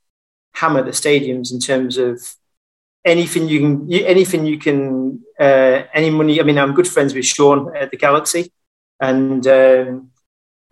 [0.55, 2.21] hammer the stadiums in terms of
[3.05, 6.41] anything you can, anything you can, uh, any money.
[6.41, 8.53] I mean, I'm good friends with Sean at the Galaxy,
[9.01, 10.11] and um,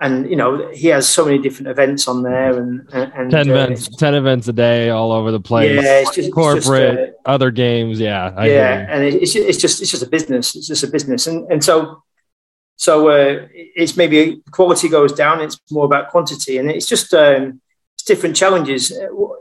[0.00, 3.54] and you know he has so many different events on there, and, and ten uh,
[3.54, 5.82] events, ten events a day, all over the place.
[5.82, 7.98] Yeah, it's just corporate, it's just, uh, other games.
[7.98, 10.54] Yeah, I yeah, and it's it's just it's just a business.
[10.54, 12.02] It's just a business, and and so
[12.76, 15.40] so uh, it's maybe quality goes down.
[15.40, 17.60] It's more about quantity, and it's just um,
[17.94, 18.92] it's different challenges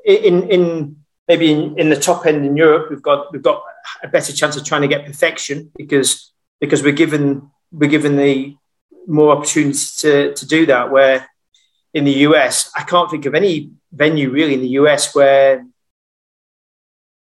[0.06, 0.96] in in
[1.28, 2.90] maybe in, in the top end in Europe.
[2.90, 3.62] We've got we've got
[4.04, 6.32] a better chance of trying to get perfection because
[6.62, 8.56] because we're given we're given the
[9.06, 10.90] more opportunity to, to do that.
[10.90, 11.28] Where
[11.94, 15.66] in the US, I can't think of any venue really in the US where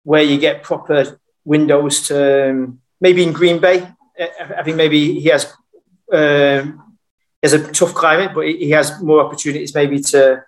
[0.03, 3.87] where you get proper windows to um, maybe in Green Bay.
[4.19, 5.51] I think maybe he has
[6.11, 6.97] um,
[7.41, 10.43] has a tough climate, but he has more opportunities maybe to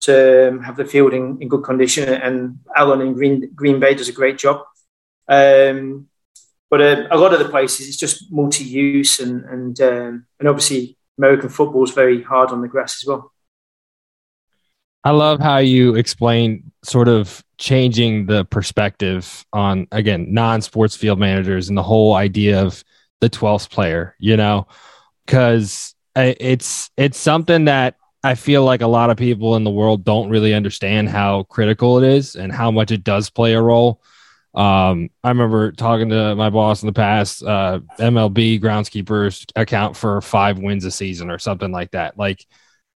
[0.00, 2.08] to um, have the field in, in good condition.
[2.08, 4.62] And Alan in Green Green Bay does a great job.
[5.28, 6.08] Um,
[6.70, 10.96] but uh, a lot of the places it's just multi-use and and um, and obviously
[11.18, 13.32] American football is very hard on the grass as well.
[15.04, 21.68] I love how you explain sort of changing the perspective on again non-sports field managers
[21.68, 22.84] and the whole idea of
[23.20, 24.66] the 12th player, you know,
[25.26, 30.04] because it's it's something that I feel like a lot of people in the world
[30.04, 34.02] don't really understand how critical it is and how much it does play a role.
[34.54, 37.44] Um, I remember talking to my boss in the past.
[37.44, 42.18] Uh, MLB groundskeepers account for five wins a season or something like that.
[42.18, 42.44] Like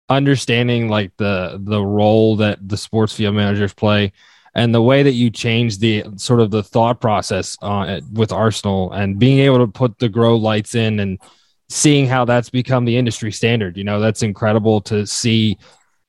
[0.08, 4.12] understanding like the the role that the sports field managers play
[4.54, 8.92] and the way that you change the sort of the thought process uh, with Arsenal
[8.92, 11.18] and being able to put the grow lights in and
[11.68, 13.76] seeing how that's become the industry standard.
[13.76, 15.58] You know, that's incredible to see.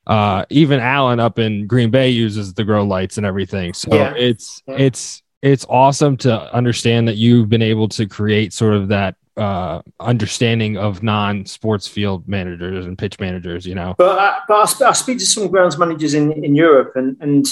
[0.05, 3.73] Uh, even Allen up in Green Bay uses the grow lights and everything.
[3.73, 4.13] So yeah.
[4.17, 4.75] it's yeah.
[4.77, 9.81] it's it's awesome to understand that you've been able to create sort of that uh,
[10.01, 13.65] understanding of non-sports field managers and pitch managers.
[13.65, 16.97] You know, but I, but I, I speak to some grounds managers in in Europe
[16.97, 17.45] and and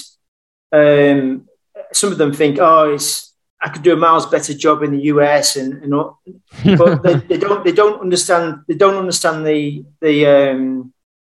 [0.71, 1.47] um,
[1.93, 5.03] some of them think, oh, it's I could do a miles better job in the
[5.13, 6.19] US, and, and all,
[6.65, 10.93] but they, they, don't they don't understand they don't understand the the um,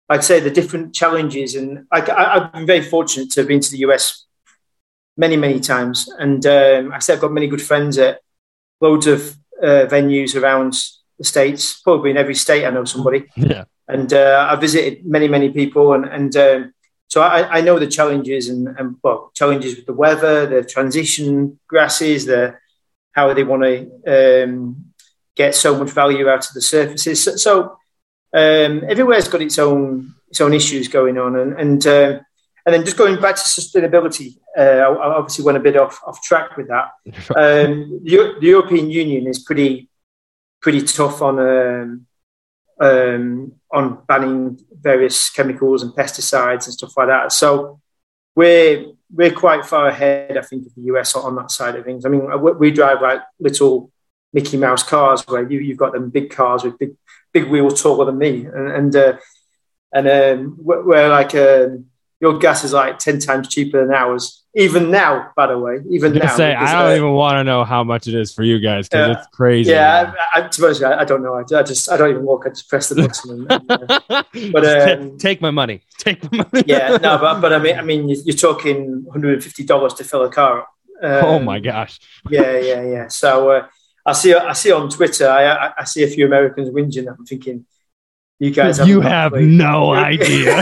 [0.07, 1.55] I'd say the different challenges.
[1.55, 2.01] And I,
[2.39, 4.25] have been very fortunate to have been to the US
[5.17, 8.19] many many times, and um, I said I've got many good friends at
[8.82, 10.77] loads of uh, venues around
[11.17, 11.82] the states.
[11.82, 13.25] Probably in every state, I know somebody.
[13.36, 16.73] Yeah, and uh, I visited many many people, and and um,
[17.12, 21.59] so I, I know the challenges and, and, well challenges with the weather, the transition
[21.68, 22.55] grasses, the
[23.12, 24.93] how they want to um,
[25.36, 27.22] get so much value out of the surfaces.
[27.22, 27.64] So, so
[28.34, 32.20] um, everywhere's got its own its own issues going on, and and uh,
[32.66, 36.24] and then just going back to sustainability, uh, I obviously went a bit off off
[36.24, 36.91] track with that.
[37.36, 39.89] Um, the, the, European Union is pretty
[40.62, 42.07] pretty tough on um,
[42.80, 47.32] um, on banning various chemicals and pesticides and stuff like that.
[47.32, 47.80] So
[48.36, 52.05] we're we're quite far ahead, I think, of the US on that side of things.
[52.05, 53.91] I mean, we drive like little
[54.34, 56.95] Mickey Mouse cars where you, you've got them big cars with big
[57.34, 59.17] big wheels taller than me, and and uh,
[59.93, 61.88] and um, we're, like um,
[62.22, 66.13] your gas is like ten times cheaper than ours even now, by the way, even
[66.13, 66.36] now.
[66.36, 68.89] Say, I don't uh, even want to know how much it is for you guys
[68.89, 69.72] because it's crazy.
[69.72, 71.36] Yeah, I, I, to be honest, I, I, don't know.
[71.36, 72.43] I, I, just I don't even walk.
[72.45, 73.47] I just press the button.
[73.49, 75.84] And, uh, but um, take my money.
[75.99, 76.63] Take my money.
[76.65, 80.32] yeah, no, but but I mean, I mean, you're talking 150 dollars to fill a
[80.32, 80.69] car up.
[81.01, 81.99] Um, oh my gosh.
[82.30, 83.07] yeah, yeah, yeah.
[83.07, 83.67] So uh,
[84.05, 87.07] I see I see on Twitter, I, I see a few Americans whinging.
[87.07, 87.65] I'm thinking,
[88.39, 90.61] you guys, you have no idea.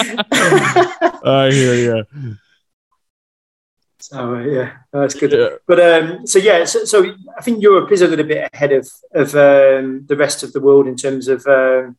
[1.24, 2.36] I hear you.
[4.00, 5.32] So uh, yeah, that's good.
[5.32, 5.48] Yeah.
[5.66, 8.88] But um, so yeah, so, so, I think Europe is a little bit ahead of
[9.14, 11.96] of um, the rest of the world in terms of um,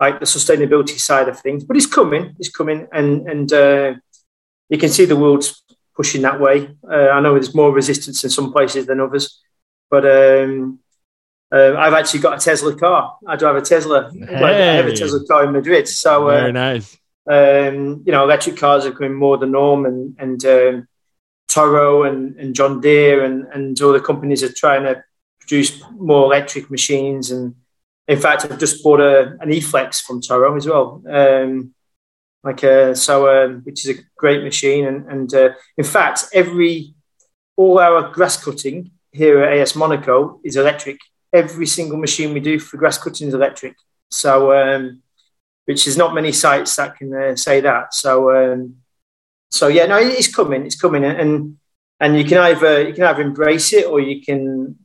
[0.00, 1.64] like the sustainability side of things.
[1.64, 3.94] But it's coming, it's coming, and and uh,
[4.68, 5.62] you can see the world's
[5.96, 6.70] pushing that way.
[6.88, 9.42] Uh, I know there's more resistance in some places than others,
[9.90, 10.78] but um,
[11.52, 13.18] uh, I've actually got a Tesla car.
[13.26, 14.10] I drive a Tesla.
[14.12, 14.34] Hey.
[14.36, 15.88] I have a Tesla car in Madrid.
[15.88, 16.96] So uh, very nice.
[17.26, 20.88] Um, you know, electric cars are becoming more the norm, and and um,
[21.48, 25.02] Toro and, and John Deere and and all the companies are trying to
[25.40, 27.30] produce more electric machines.
[27.30, 27.54] And
[28.08, 31.02] in fact, I've just bought a, an E-Flex from Toro as well.
[31.08, 31.74] Um,
[32.42, 34.86] like uh, so, um, which is a great machine.
[34.86, 36.94] And, and uh, in fact, every
[37.56, 40.98] all our grass cutting here at AS Monaco is electric
[41.34, 43.74] every single machine we do for grass cutting is electric.
[44.10, 45.02] So, um,
[45.66, 47.94] which is not many sites that can uh, say that.
[47.94, 48.76] So, um,
[49.50, 51.58] so yeah, no, it's coming, it's coming, and
[52.00, 54.78] and you can either you can either embrace it or you can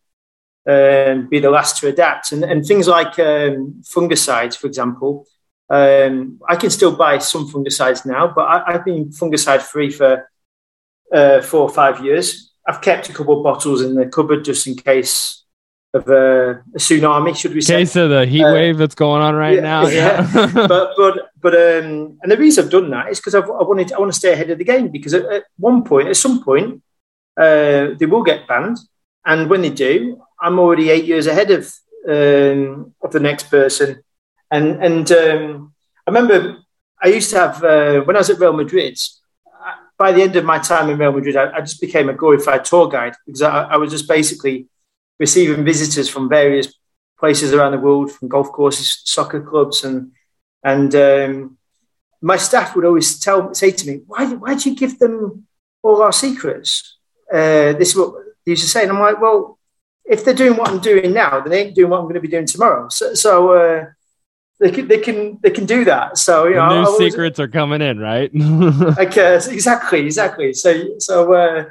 [0.67, 2.32] um, be the last to adapt.
[2.32, 5.25] And and things like um, fungicides, for example,
[5.69, 10.30] um, I can still buy some fungicides now, but I, have been fungicide free for
[11.13, 12.53] uh, four or five years.
[12.67, 15.38] I've kept a couple of bottles in the cupboard just in case
[15.93, 17.77] of a, a, tsunami, should we say?
[17.77, 19.87] Case of the heat uh, wave that's going on right yeah, now.
[19.87, 23.63] Yeah, but but but um, and the reason I've done that is because I I
[23.63, 26.17] wanted I want to stay ahead of the game because at, at one point, at
[26.17, 26.81] some point,
[27.37, 28.77] uh, they will get banned,
[29.25, 31.73] and when they do, I'm already eight years ahead of
[32.07, 34.03] um, of the next person,
[34.51, 35.73] and and um,
[36.05, 36.57] I remember
[37.01, 38.99] I used to have uh, when I was at Real Madrid.
[39.97, 42.63] By the end of my time in Real Madrid, I, I just became a glorified
[42.63, 44.69] tour guide because I, I was just basically
[45.20, 46.74] receiving visitors from various
[47.20, 50.11] places around the world, from golf courses, soccer clubs, and
[50.63, 51.57] and um,
[52.22, 55.45] my staff would always tell say to me, "Why why do you give them
[55.84, 56.97] all our secrets?"
[57.32, 58.13] Uh, this is what
[58.45, 59.59] they used to say, and I'm like, "Well,
[60.05, 62.22] if they're doing what I'm doing now, then they ain't doing what I'm going to
[62.22, 63.13] be doing tomorrow." So.
[63.13, 63.86] so uh,
[64.59, 66.17] they can, they can they can do that.
[66.17, 68.30] So you the know, new secrets are coming in, right?
[68.36, 70.51] like uh, exactly, exactly.
[70.53, 71.65] So so uh,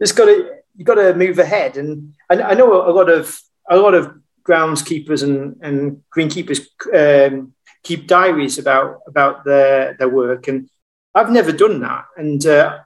[0.00, 1.76] just got to you got to move ahead.
[1.76, 4.14] And I, I, know a lot of a lot of
[4.44, 10.68] groundskeepers and, and greenkeepers um, keep diaries about about their their work, and
[11.14, 12.06] I've never done that.
[12.16, 12.78] And uh,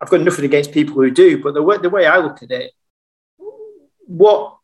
[0.00, 2.50] I've got nothing against people who do, but the way, the way I look at
[2.50, 2.72] it,
[4.06, 4.56] what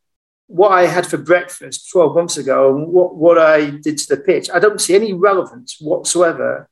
[0.46, 4.20] what I had for breakfast 12 months ago and what, what I did to the
[4.20, 6.68] pitch, I don't see any relevance whatsoever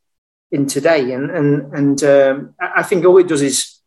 [0.50, 1.12] in today.
[1.12, 3.77] And and and um, I think all it does is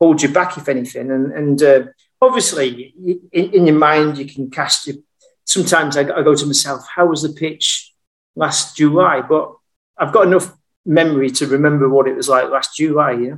[0.00, 1.10] hold you back, if anything.
[1.10, 1.82] And, and uh,
[2.20, 2.94] obviously,
[3.32, 4.96] in, in, your mind, you can cast your.
[5.44, 7.92] Sometimes I, I, go to myself, how was the pitch
[8.34, 9.22] last July?
[9.22, 9.54] But
[9.96, 10.52] I've got enough
[10.84, 13.32] memory to remember what it was like last July?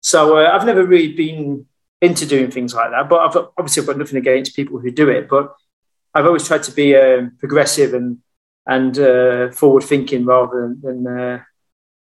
[0.00, 1.66] So uh, I've never really been
[2.00, 3.08] into doing things like that.
[3.08, 5.28] But I've obviously I've got nothing against people who do it.
[5.28, 5.54] But
[6.14, 8.18] I've always tried to be um, progressive and
[8.66, 11.42] and uh, forward thinking rather than than, uh,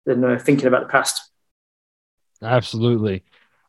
[0.07, 1.31] than uh, thinking about the past.
[2.43, 3.23] Absolutely.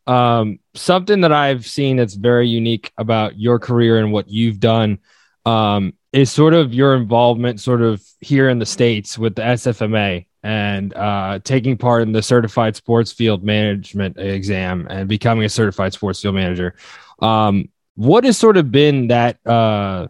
[0.06, 4.98] Um, something that I've seen that's very unique about your career and what you've done
[5.44, 10.26] um, is sort of your involvement, sort of here in the states with the SFMA
[10.42, 15.92] and uh, taking part in the certified sports field management exam and becoming a certified
[15.92, 16.74] sports field manager.
[17.20, 20.08] Um, what has sort of been that uh,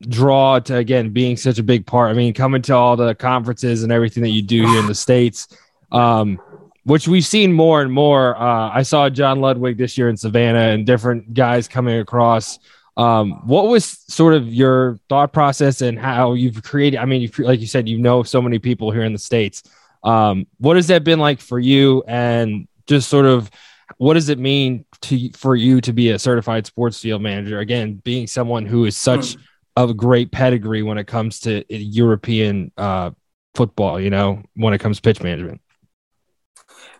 [0.00, 2.10] draw to again being such a big part?
[2.10, 4.94] I mean, coming to all the conferences and everything that you do here in the
[4.94, 5.48] states.
[5.92, 6.40] Um,
[6.84, 8.36] which we've seen more and more.
[8.36, 12.58] Uh, I saw John Ludwig this year in Savannah and different guys coming across.
[12.96, 16.98] Um, what was sort of your thought process and how you've created?
[16.98, 19.62] I mean, like you said, you know so many people here in the states.
[20.02, 22.02] Um, what has that been like for you?
[22.06, 23.50] And just sort of,
[23.98, 27.60] what does it mean to for you to be a certified sports field manager?
[27.60, 29.36] Again, being someone who is such
[29.76, 33.10] of a great pedigree when it comes to European uh,
[33.54, 34.00] football.
[34.00, 35.60] You know, when it comes to pitch management.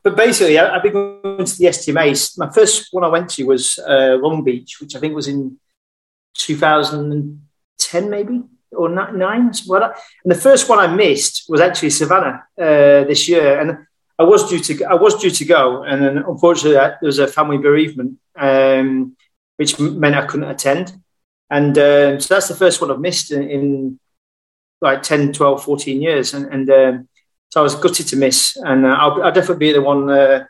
[0.02, 2.38] But basically, I, have been going to the STMA.
[2.38, 5.58] My first one I went to was uh, Long Beach, which I think was in
[6.34, 8.42] 2010, maybe
[8.72, 9.52] or nine.
[9.68, 9.94] Well,
[10.24, 13.86] and the first one I missed was actually Savannah uh, this year, and
[14.18, 17.28] I was due to I was due to go, and then unfortunately there was a
[17.28, 19.16] family bereavement, um,
[19.56, 20.94] which meant I couldn't attend.
[21.52, 24.00] And um, so that's the first one I've missed in, in,
[24.80, 26.32] like 10, 12, 14 years.
[26.32, 27.08] And, and um,
[27.52, 30.46] so I was gutted to miss, and uh, I'll, I'll, definitely be the one uh,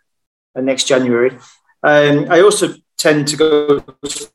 [0.54, 1.36] next January.
[1.82, 4.30] Um, I also tend to go to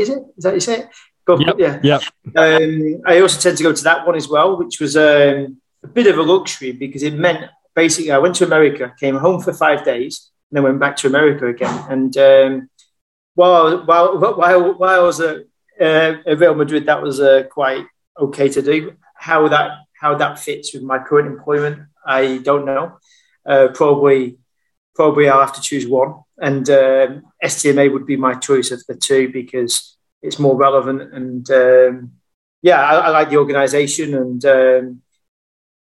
[0.00, 0.18] is it?
[0.36, 0.88] Is that you say it?
[1.24, 1.80] Go, yep, yeah.
[1.82, 2.02] Yep.
[2.36, 5.88] Um, I also tend to go to that one as well, which was um, a
[5.88, 7.42] bit of a luxury because it meant
[7.74, 11.06] basically I went to America, came home for five days, and then went back to
[11.06, 11.86] America again.
[11.88, 12.70] And um,
[13.34, 15.38] while, while, while, while I was at,
[15.80, 17.86] uh, at Real Madrid, that was uh, quite
[18.18, 18.96] okay to do.
[19.14, 19.70] How that
[20.00, 22.98] how that fits with my current employment, I don't know.
[23.46, 24.38] Uh, probably
[24.94, 28.94] probably I'll have to choose one, and um, STMA would be my choice of the
[28.94, 32.12] two because it's more relevant and um,
[32.62, 35.02] yeah, I, I, like the organisation and um,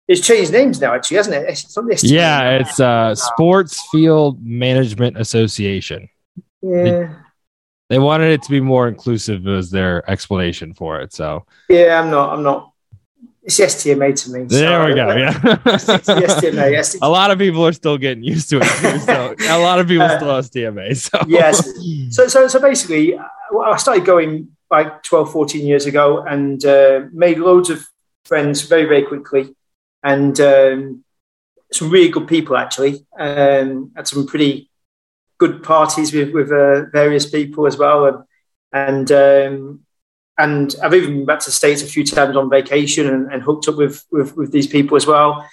[0.07, 1.49] it's changed names now actually, hasn't it?
[1.49, 6.07] It's yeah, it's uh, Sports Field Management Association.
[6.61, 7.15] Yeah.
[7.89, 11.13] They wanted it to be more inclusive as their explanation for it.
[11.13, 12.33] So yeah, I'm not.
[12.33, 12.70] I'm not.
[13.43, 14.49] It's STMA to me.
[14.49, 15.15] So there we go.
[15.15, 15.33] Yeah.
[15.33, 16.99] STMA.
[17.01, 18.63] a lot of people are still getting used to it.
[18.63, 20.95] Too, so a lot of people uh, still have STMA.
[20.95, 21.67] So yes.
[22.11, 27.39] So so so basically, I started going like 12, 14 years ago, and uh, made
[27.39, 27.85] loads of
[28.25, 29.55] friends very very quickly,
[30.03, 31.03] and um,
[31.71, 33.05] some really good people actually.
[33.17, 34.69] Um, had some pretty
[35.39, 38.23] good parties with with uh, various people as well, and
[38.73, 39.79] and um,
[40.41, 43.41] and I've even been back to the states a few times on vacation and, and
[43.41, 45.47] hooked up with, with, with these people as well,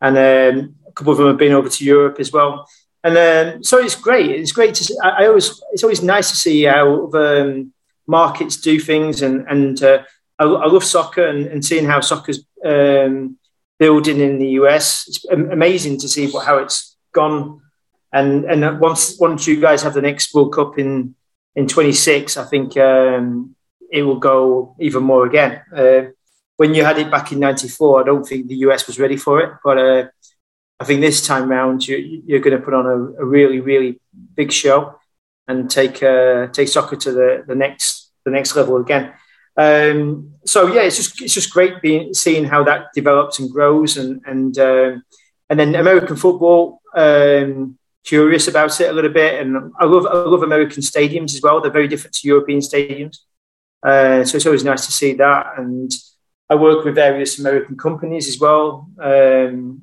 [0.00, 2.68] and um, a couple of them have been over to Europe as well,
[3.04, 4.30] and um, so it's great.
[4.30, 7.72] It's great to see, I, I, always it's always nice to see how um,
[8.06, 10.02] markets do things, and and uh,
[10.38, 13.38] I, I, love soccer and, and seeing how soccer's um,
[13.78, 15.06] building in the US.
[15.08, 17.62] It's amazing to see what, how it's gone
[18.12, 21.14] and and once once you guys have the next World Cup in
[21.54, 23.54] in 26, I think um,
[23.92, 25.60] it will go even more again.
[25.74, 26.02] Uh,
[26.56, 29.40] when you had it back in '94, I don't think the US was ready for
[29.40, 30.08] it, but uh,
[30.80, 34.00] I think this time round you, are going to put on a, a, really really
[34.34, 34.96] big show
[35.46, 39.12] and take uh, take soccer to the, the next the next level again.
[39.56, 43.96] Um, so yeah, it's just it's just great being seeing how that develops and grows
[43.96, 45.04] and and um,
[45.50, 46.80] and then American football.
[46.96, 49.40] Um, curious about it a little bit.
[49.40, 51.60] And I love I love American stadiums as well.
[51.60, 53.18] They're very different to European stadiums,
[53.82, 55.54] uh, so it's always nice to see that.
[55.58, 55.90] And
[56.48, 59.82] I work with various American companies as well, um,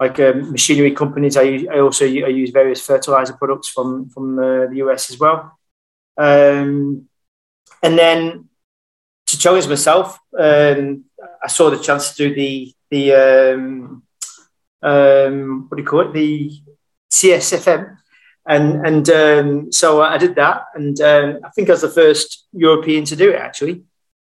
[0.00, 1.36] like um, machinery companies.
[1.36, 5.58] I, I also I use various fertilizer products from from uh, the US as well.
[6.16, 7.08] Um,
[7.82, 8.48] and then
[9.26, 11.04] to challenge myself, um,
[11.42, 14.02] I saw the chance to do the the um,
[14.82, 16.52] um, what do you call it the
[17.12, 17.97] CSFM.
[18.48, 20.64] And, and um, so I did that.
[20.74, 23.82] And um, I think I was the first European to do it, actually.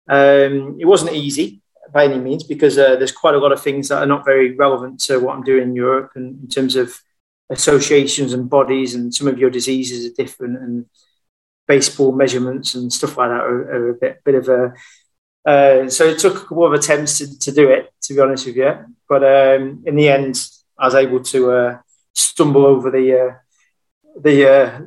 [0.09, 1.61] Um, it wasn't easy
[1.93, 4.55] by any means because uh, there's quite a lot of things that are not very
[4.55, 6.99] relevant to what I'm doing in Europe and in terms of
[7.51, 10.87] associations and bodies and some of your diseases are different and
[11.67, 14.73] baseball measurements and stuff like that are, are a bit, bit of a
[15.47, 18.47] uh, so it took a couple of attempts to, to do it to be honest
[18.47, 18.75] with you
[19.09, 20.39] but um, in the end
[20.79, 21.79] I was able to uh,
[22.15, 23.35] stumble over the uh,
[24.21, 24.81] the uh,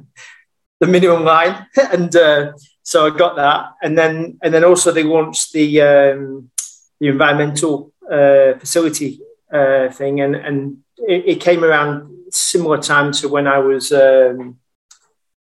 [0.79, 2.53] the minimum line, and uh,
[2.83, 3.73] so I got that.
[3.81, 6.51] And then and then also they launched the um,
[6.99, 9.19] the environmental uh, facility
[9.51, 13.91] uh, thing, and and it, it, came around similar time to when I was.
[13.91, 14.57] Um,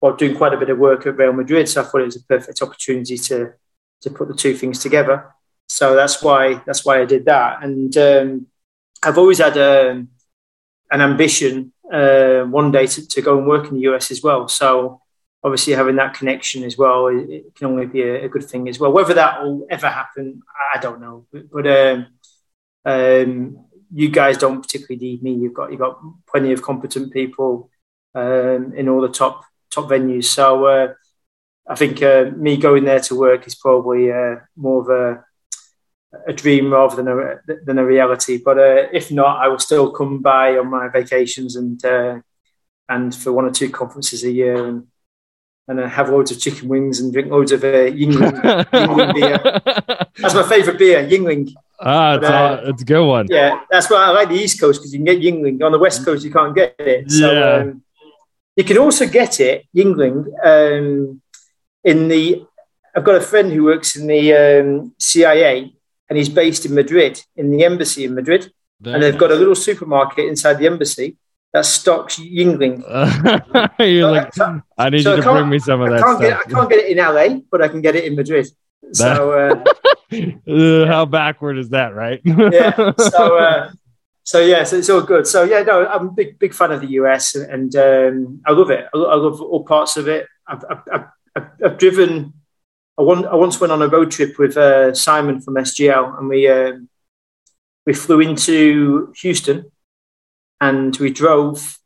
[0.01, 2.17] well, doing quite a bit of work at Real Madrid, so I thought it was
[2.17, 3.55] a perfect opportunity to
[4.03, 5.33] to put the two things together.
[5.67, 8.47] So that's why that's why I did that, and um,
[9.03, 10.09] I've always had a, um,
[10.91, 14.49] an ambition uh, one day to, to, go and work in the US as well.
[14.49, 15.01] So
[15.43, 18.69] obviously having that connection as well, it, it can only be a, a, good thing
[18.69, 18.93] as well.
[18.93, 20.43] Whether that will ever happen,
[20.75, 21.27] I don't know.
[21.31, 22.07] But, but um,
[22.85, 25.35] um, you guys don't particularly need me.
[25.35, 27.71] You've got you've got plenty of competent people
[28.15, 30.25] um, in all the top top venues.
[30.25, 30.95] So uh,
[31.69, 35.25] I think uh, me going there to work is probably uh, more of a
[36.27, 38.39] a dream rather than a than a reality.
[38.39, 42.21] But uh, if not, I will still come by on my vacations and uh,
[42.89, 44.87] and for one or two conferences a year and
[45.67, 49.39] and uh, have loads of chicken wings and drink loads of uh, Yuengling, Yuengling beer.
[50.19, 51.55] That's my favourite beer, Yuengling.
[51.81, 53.27] Ah, it's, uh, a, it's a good one.
[53.29, 55.63] Yeah, that's why I like the East Coast because you can get Yuengling.
[55.63, 57.11] On the West Coast, you can't get it.
[57.11, 57.57] So, yeah.
[57.57, 57.83] Um,
[58.55, 61.21] you can also get it, Yuengling, um,
[61.83, 62.45] in the.
[62.97, 65.75] I've got a friend who works in the um, CIA
[66.09, 68.53] and he's based in Madrid, in the embassy in Madrid.
[68.81, 69.21] Very and they've nice.
[69.21, 71.17] got a little supermarket inside the embassy
[71.53, 72.83] that stocks Yuengling.
[73.79, 74.39] You're so like,
[74.77, 76.45] I, I need so you to bring me some of that can't stuff.
[76.45, 78.47] Get, I can't get it in LA, but I can get it in Madrid.
[78.93, 79.65] So, uh,
[80.87, 82.21] how backward is that, right?
[82.23, 82.93] yeah.
[82.99, 83.73] So, uh,
[84.25, 85.27] so yeah, so it's all good.
[85.27, 88.53] So yeah, no, I'm a big, big fan of the US, and, and um, I
[88.53, 88.87] love it.
[88.95, 90.27] I, love all parts of it.
[90.47, 90.83] I've, I've,
[91.35, 92.35] I've, I've driven
[92.99, 96.29] I, want, I once went on a road trip with uh, Simon from SGL, and
[96.29, 96.73] we uh,
[97.87, 99.71] we flew into Houston,
[100.61, 101.79] and we drove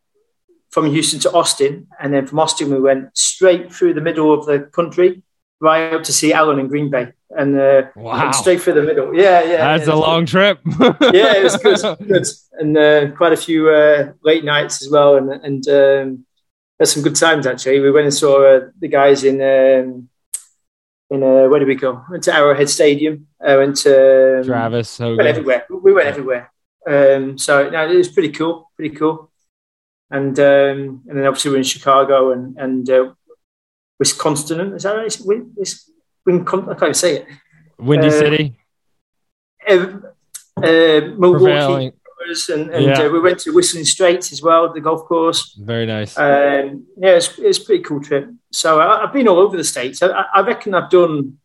[0.70, 4.44] from Houston to Austin, and then from Austin we went straight through the middle of
[4.46, 5.22] the country,
[5.60, 7.12] right up to see Allen in Green Bay.
[7.36, 8.30] and, uh, Wow.
[8.32, 9.14] straight through the middle.
[9.14, 9.76] Yeah, yeah.
[9.76, 10.58] That's yeah, a long trip.
[10.80, 12.26] yeah, it was good, good.
[12.58, 16.26] and uh, quite a few uh, late nights as well, and and um,
[16.78, 17.80] had some good times actually.
[17.80, 20.08] We went and saw uh, the guys in um,
[21.10, 22.04] in uh, where did we go?
[22.10, 23.26] Went to Arrowhead Stadium.
[23.44, 25.16] I went to um, Travis Hogan.
[25.16, 25.66] went everywhere.
[25.70, 26.52] We went everywhere.
[26.86, 29.30] Um, so no, it was pretty cool, pretty cool.
[30.10, 33.12] And um, and then obviously we're in Chicago and and uh,
[33.98, 34.74] Wisconsin.
[34.74, 35.06] Is that right?
[35.06, 35.90] It's Win, it's
[36.24, 37.26] Wincon- I can't even say it.
[37.78, 38.56] Windy uh, City.
[39.68, 39.74] Uh,
[40.56, 41.92] uh, Milwaukee Prevailing.
[42.28, 43.02] Was, and, and Yeah.
[43.02, 45.54] uh, we went to Whistling Straits as well, the golf course.
[45.60, 46.16] Very nice.
[46.18, 48.28] Um, yeah, it's, it's a pretty cool trip.
[48.52, 50.02] So I, I've been all over the states.
[50.02, 51.38] I, I reckon I've done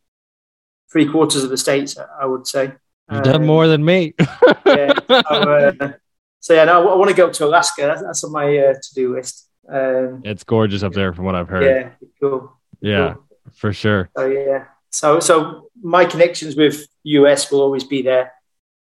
[0.91, 1.97] three quarters of the states.
[2.21, 2.73] I, would say.
[3.11, 4.13] You've done Um, more than me.
[4.65, 4.93] yeah.
[5.09, 5.93] So, uh,
[6.39, 7.81] so yeah, no, I want to go to Alaska.
[7.83, 9.47] That's, that's on my uh, to-do list.
[9.69, 11.63] Um, it's gorgeous up there from what I've heard.
[11.63, 12.51] yeah, cool.
[12.81, 13.23] Yeah, cool.
[13.53, 14.09] for sure.
[14.17, 18.33] So yeah, so so my connections with US will always be there,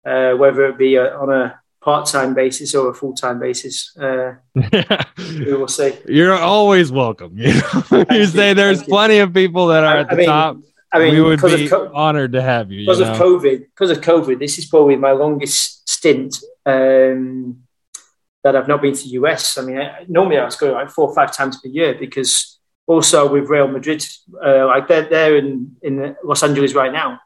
[0.05, 3.95] uh, whether it be uh on a part-time basis or a full-time basis.
[3.95, 5.93] Uh, we will see.
[6.07, 7.37] You're always welcome.
[7.37, 7.81] You, know?
[8.09, 8.93] you you, say there's thank you.
[8.93, 10.57] plenty of people that are I- at I the mean, top.
[10.91, 12.79] I mean, we would be co- honored to have you.
[12.79, 13.11] you because know?
[13.11, 17.63] of COVID, because of COVID, this is probably my longest stint um,
[18.43, 19.57] that I've not been to the US.
[19.57, 22.59] I mean, I, normally I was going like four or five times per year because
[22.87, 24.05] also with Real Madrid,
[24.43, 27.19] uh, like they're, they're in, in Los Angeles right now.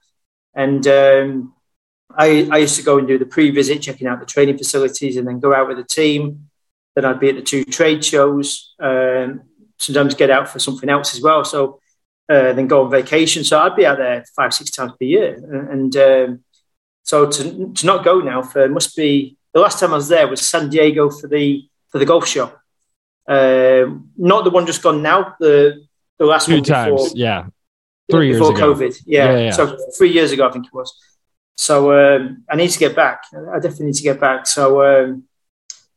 [0.56, 1.54] And um,
[2.16, 5.28] I, I used to go and do the pre-visit, checking out the training facilities and
[5.28, 6.50] then go out with the team.
[6.96, 9.42] Then I'd be at the two trade shows, um,
[9.78, 11.46] sometimes get out for something else as well.
[11.46, 11.80] So
[12.28, 13.44] uh, then go on vacation.
[13.44, 15.36] So I'd be out there five, six times per year.
[15.36, 16.44] And, and um,
[17.04, 20.28] so to, to not go now for must be the last time I was there
[20.28, 22.52] was San Diego for the for the golf show.
[23.28, 25.36] Um, not the one just gone now.
[25.40, 25.86] The
[26.18, 27.16] the last Two one before, times.
[27.16, 27.48] Yeah.
[28.12, 28.56] Three years before.
[28.56, 29.04] COVID.
[29.06, 29.32] Yeah.
[29.32, 29.52] Yeah, yeah.
[29.52, 30.94] So three years ago, I think it was.
[31.60, 33.24] So um, I need to get back.
[33.34, 34.48] I definitely need to get back.
[34.48, 35.24] So um,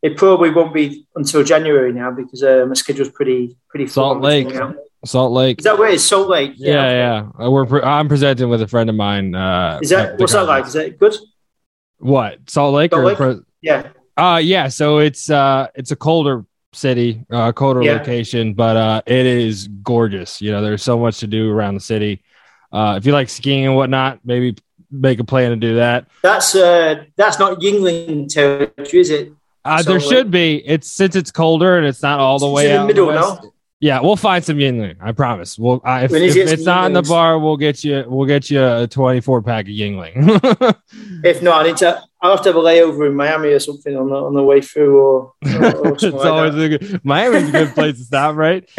[0.03, 4.21] it probably won't be until January now because uh, my schedule's pretty pretty full Salt
[4.23, 4.49] Lake.
[4.49, 4.75] now.
[5.05, 5.61] Salt Lake.
[5.61, 6.55] Is that where it's Salt Lake?
[6.57, 7.45] Yeah, yeah.
[7.47, 9.37] Uh, We're pre- I'm presenting with a friend of mine.
[9.37, 10.67] Uh, Is that what's that like?
[10.67, 11.15] Is that good?
[11.99, 13.17] What Salt Lake Salt or Lake?
[13.17, 13.89] pre- Yeah.
[14.17, 17.99] Uh yeah, so it's uh it's a colder city, uh colder Yeah.
[17.99, 20.43] location, but uh it is gorgeous.
[20.43, 22.25] You know, there's so much to do around the city.
[22.73, 24.57] Uh if you like skiing and whatnot, maybe
[24.93, 26.07] make a plan to do that.
[26.23, 29.33] That's uh, that's not Yuengling territory, is it?
[29.65, 30.57] Uh So, there uh, should be.
[30.67, 33.43] It's since it's colder and it's not all the It's way in the middle, west.
[33.43, 33.53] no?
[33.81, 34.97] Yeah, we'll find some Yuengling.
[35.01, 35.59] I promise.
[35.59, 38.63] We'll uh, if, if it's not in the bar, we'll get you we'll get you
[38.65, 40.77] a 24 pack of Yuengling.
[41.25, 42.03] If not, I need to.
[42.23, 44.61] I'll have to have a layover in Miami or something on the on the way
[44.61, 48.05] through, or, or, or it's something always like a good, Miami's a good place to
[48.05, 48.69] stop, right?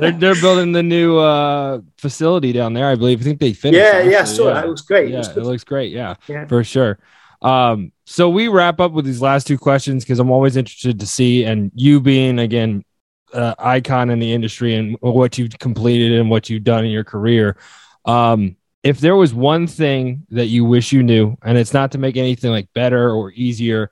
[0.00, 3.20] They're they're building the new uh facility down there, I believe.
[3.20, 3.78] I think they finished.
[3.84, 4.64] yeah, yeah, I actually, saw that.
[4.64, 5.08] It looks great.
[5.08, 5.92] It Yeah, looks it looks great.
[5.92, 6.46] Yeah, Yeah.
[6.46, 6.98] for sure.
[7.42, 11.06] Um, so we wrap up with these last two questions because I'm always interested to
[11.06, 12.84] see, and you being again
[13.34, 17.04] uh, icon in the industry and what you've completed and what you've done in your
[17.04, 17.56] career.
[18.04, 21.98] Um, if there was one thing that you wish you knew, and it's not to
[21.98, 23.90] make anything like better or easier,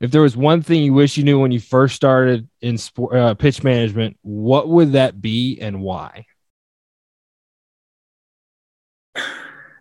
[0.00, 3.14] if there was one thing you wish you knew when you first started in sport,
[3.14, 6.24] uh, pitch management, what would that be and why?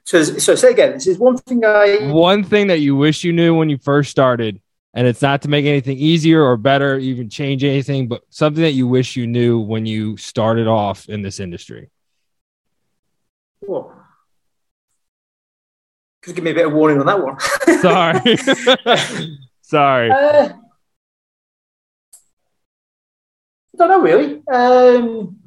[0.03, 0.93] So, so say again.
[0.93, 2.11] This is one thing I.
[2.11, 4.59] one thing that you wish you knew when you first started
[4.93, 8.71] and it's not to make anything easier or better even change anything but something that
[8.71, 11.91] you wish you knew when you started off in this industry
[13.59, 13.98] Whoa.
[16.21, 17.39] Could give me a bit of warning on that one.
[17.81, 18.35] sorry
[19.61, 20.53] sorry Uh,
[23.73, 24.43] I don't know really.
[24.47, 25.37] Um,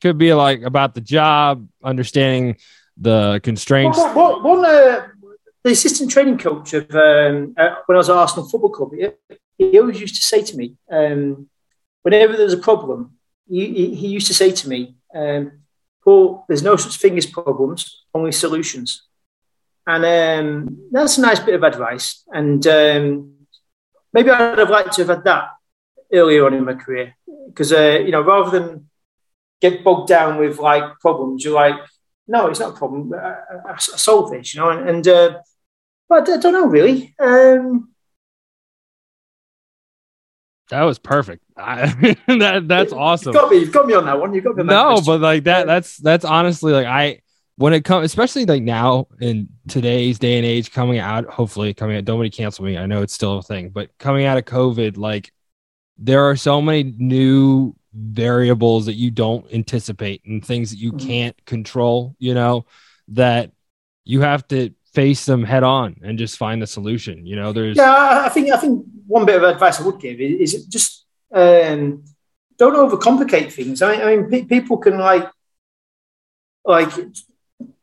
[0.00, 2.56] could be like about the job understanding
[2.96, 5.08] the constraints One, one, one, uh,
[5.62, 9.08] the assistant training coach of um, uh, when I was at Arsenal Football Club, he,
[9.56, 11.48] he always used to say to me, um,
[12.02, 13.16] whenever there's a problem,
[13.48, 15.63] he, he, he used to say to me, um,
[16.04, 19.06] Paul, there's no such thing as problems, only solutions.
[19.86, 22.22] And um, that's a nice bit of advice.
[22.32, 23.34] And um,
[24.12, 25.48] maybe I'd have liked to have had that
[26.12, 27.16] earlier on in my career.
[27.48, 28.88] Because, uh, you know, rather than
[29.60, 31.76] get bogged down with like problems, you're like,
[32.26, 33.12] no, it's not a problem.
[33.14, 33.34] I,
[33.68, 35.38] I, I solve this, you know, and, and uh,
[36.08, 37.14] but I don't know really.
[37.18, 37.90] Um,
[40.70, 41.86] that was perfect I,
[42.26, 43.58] that that's awesome You've got me.
[43.58, 44.34] You've got me on that one.
[44.34, 44.60] You've got me.
[44.62, 47.20] on that no but like that that's that's honestly like i
[47.56, 51.96] when it comes especially like now in today's day and age coming out hopefully coming
[51.96, 54.96] out nobody cancel me i know it's still a thing but coming out of covid
[54.98, 55.30] like
[55.96, 61.06] there are so many new variables that you don't anticipate and things that you Mhm.
[61.06, 62.66] can't control, you know,
[63.06, 63.52] that
[64.04, 67.24] you have to face them head on and just find the solution.
[67.24, 70.00] You know, there's Yeah, I- I think I think one bit of advice I would
[70.00, 71.03] give is, is just
[71.34, 72.04] um,
[72.56, 73.82] don't overcomplicate things.
[73.82, 75.28] I, I mean, pe- people can like
[76.64, 76.90] like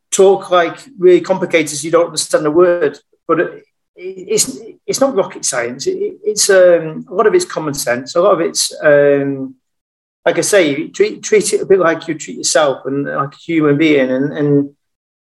[0.10, 2.97] talk like really complicated as you don't understand the word,
[3.28, 5.86] but it, it's it's not rocket science.
[5.88, 8.16] It, it's um, a lot of it's common sense.
[8.16, 9.56] A lot of it's um,
[10.26, 13.38] like I say, treat treat it a bit like you treat yourself and like a
[13.38, 14.76] human being, and and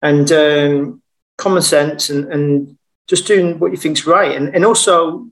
[0.01, 1.01] and um,
[1.38, 5.28] common sense and, and just doing what you think's right, and and also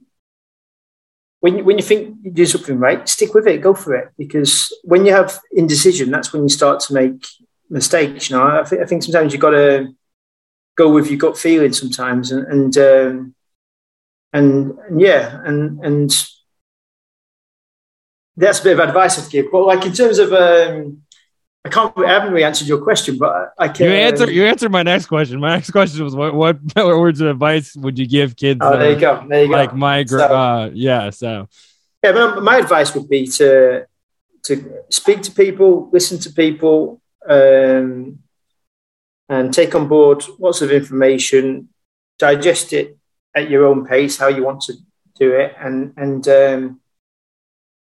[1.41, 4.09] when you, when you think you do something right, stick with it, go for it,
[4.17, 7.25] because when you have indecision, that's when you start to make
[7.69, 8.29] mistakes.
[8.29, 9.93] You know, I think I think sometimes you've got to
[10.77, 13.35] go with your gut feeling sometimes, and and um,
[14.31, 16.27] and, and yeah, and and
[18.37, 19.51] that's a bit of advice I'd give.
[19.51, 21.00] But like in terms of, um,
[21.63, 23.85] I can't, I haven't really answered your question, but I can.
[23.85, 25.39] you answer you answered my next question.
[25.39, 28.59] My next question was what what words of advice would you give kids?
[28.63, 29.23] Oh, there you go.
[29.27, 29.53] There you go.
[29.53, 31.47] like my So- uh yeah, so
[32.03, 33.85] Yeah, but my advice would be to
[34.43, 36.99] to speak to people, listen to people,
[37.29, 38.17] um,
[39.29, 41.69] and take on board lots of information,
[42.17, 42.97] digest it
[43.35, 44.73] at your own pace, how you want to
[45.19, 46.81] do it, and and um,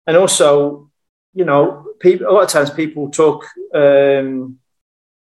[0.05, 0.89] and also,
[1.34, 4.58] you know, people a lot of times people talk um,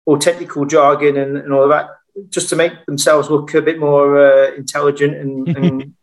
[0.05, 1.89] all technical jargon and, and all of that
[2.29, 5.93] just to make themselves look a bit more uh, intelligent and and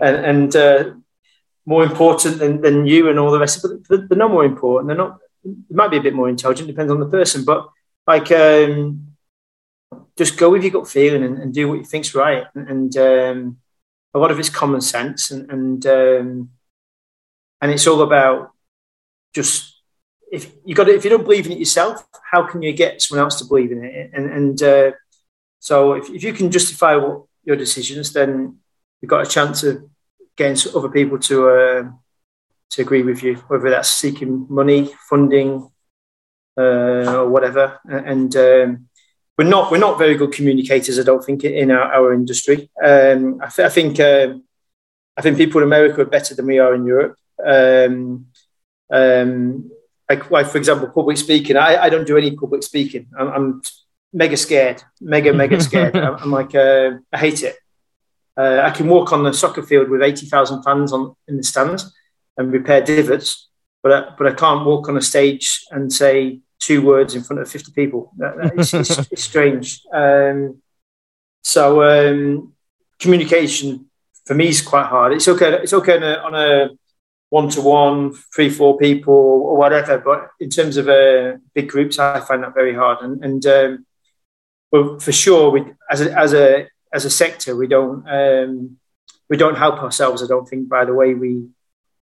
[0.00, 0.90] and, and uh,
[1.66, 3.62] more important than, than you and all the rest.
[3.62, 4.88] But they're, they're not more important.
[4.88, 5.18] They're not.
[5.44, 6.68] They might be a bit more intelligent.
[6.68, 7.44] Depends on the person.
[7.44, 7.68] But
[8.06, 9.16] like, um,
[10.16, 12.44] just go with your gut feeling and, and do what you think's right.
[12.54, 13.58] And, and um,
[14.14, 16.50] a lot of it's common sense, and and um,
[17.60, 18.52] and it's all about
[19.34, 19.73] just
[20.34, 23.00] if you got to, if you don't believe in it yourself, how can you get
[23.00, 24.10] someone else to believe in it?
[24.12, 24.90] And and uh,
[25.60, 28.58] so if, if you can justify what your decisions, then
[29.00, 29.84] you've got a chance of
[30.36, 31.82] getting other people to uh,
[32.70, 35.70] to agree with you, whether that's seeking money, funding,
[36.58, 37.78] uh, or whatever.
[37.84, 38.88] And um,
[39.38, 42.70] we're not we're not very good communicators, I don't think, in our, our industry.
[42.82, 44.44] Um, I, th- I think um
[45.16, 47.16] I think people in America are better than we are in Europe.
[47.44, 48.26] Um,
[48.90, 49.70] um,
[50.08, 51.56] like, like for example, public speaking.
[51.56, 53.06] I, I don't do any public speaking.
[53.18, 53.62] I'm, I'm
[54.12, 55.96] mega scared, mega mega scared.
[56.06, 57.56] I'm, I'm like uh, I hate it.
[58.36, 61.92] Uh, I can walk on the soccer field with 80,000 fans on in the stands
[62.36, 63.48] and repair divots,
[63.82, 67.42] but I, but I can't walk on a stage and say two words in front
[67.42, 68.10] of 50 people.
[68.16, 69.82] That, that is, it's, it's strange.
[69.92, 70.60] Um,
[71.42, 72.54] so um,
[72.98, 73.88] communication
[74.24, 75.12] for me is quite hard.
[75.12, 75.52] It's okay.
[75.62, 76.70] It's okay on a, on a
[77.30, 79.98] one-to-one, three, four people or whatever.
[79.98, 83.02] But in terms of uh, big groups, I find that very hard.
[83.02, 83.86] And, and um,
[85.00, 88.76] for sure, we, as a, as a as a sector, we don't um,
[89.28, 90.22] we don't help ourselves.
[90.22, 91.48] I don't think by the way we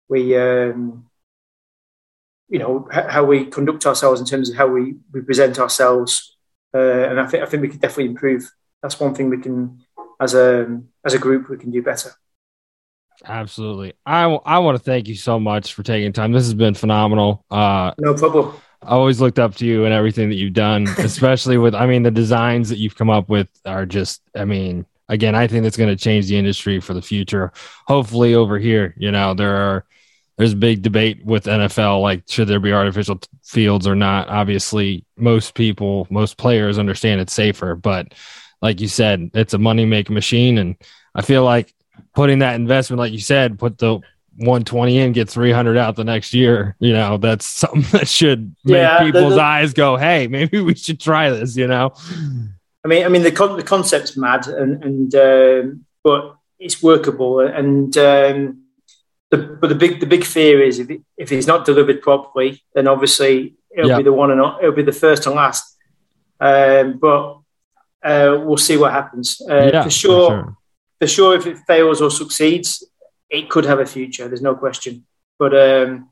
[0.08, 1.06] we um,
[2.50, 6.38] you know how we conduct ourselves in terms of how we, we present ourselves,
[6.74, 8.52] uh, and I think I think we could definitely improve.
[8.82, 9.80] That's one thing we can
[10.20, 12.12] as a as a group we can do better.
[13.26, 13.94] Absolutely.
[14.06, 16.32] I I want to thank you so much for taking time.
[16.32, 17.46] This has been phenomenal.
[17.50, 18.56] Uh No problem.
[18.82, 22.04] I always looked up to you and everything that you've done, especially with, I mean,
[22.04, 25.78] the designs that you've come up with are just, I mean, again, I think that's
[25.78, 27.52] going to change the industry for the future.
[27.88, 29.86] Hopefully, over here, you know, there are,
[30.38, 34.30] there's a big debate with NFL, like, should there be artificial t- fields or not?
[34.30, 38.14] Obviously, most people, most players understand it's safer, but
[38.62, 40.58] like you said, it's a money making machine.
[40.58, 40.78] And
[41.14, 41.74] I feel like
[42.16, 44.00] putting that investment, like you said, put the
[44.38, 46.76] 120 in, get 300 out the next year.
[46.80, 50.60] You know, that's something that should make Yeah, the- people's the- eyes go, "Hey, maybe
[50.62, 51.94] we should try this." You know,
[52.86, 57.40] I mean, I mean the con- the concept's mad, and and um, but it's workable,
[57.42, 58.64] and um,
[59.32, 62.64] the but the big the big fear is if it, if it's not delivered properly,
[62.74, 63.98] then obviously it'll Yeah.
[63.98, 65.76] be the one and it'll be the first and last.
[66.40, 67.40] Um, but
[68.04, 69.42] uh, we'll see what happens.
[69.48, 70.58] Uh, yeah, for sure, for sure,
[71.02, 72.84] if it fails or succeeds,
[73.30, 74.28] it could have a future.
[74.28, 75.06] There's no question.
[75.38, 76.10] But um,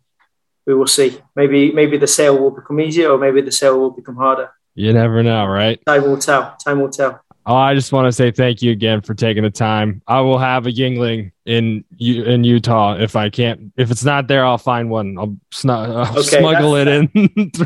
[0.66, 1.20] we will see.
[1.36, 4.52] Maybe maybe the sale will become easier, or maybe the sale will become harder.
[4.76, 5.80] You never know, right?
[5.86, 6.56] Time will tell.
[6.64, 7.22] Time will tell.
[7.50, 10.02] Oh, I just want to say thank you again for taking the time.
[10.06, 13.72] I will have a Yuengling in in Utah if I can't.
[13.78, 15.18] If it's not there, I'll find one.
[15.18, 15.72] I'll, snu-
[16.06, 17.10] I'll Okay, smuggle it in.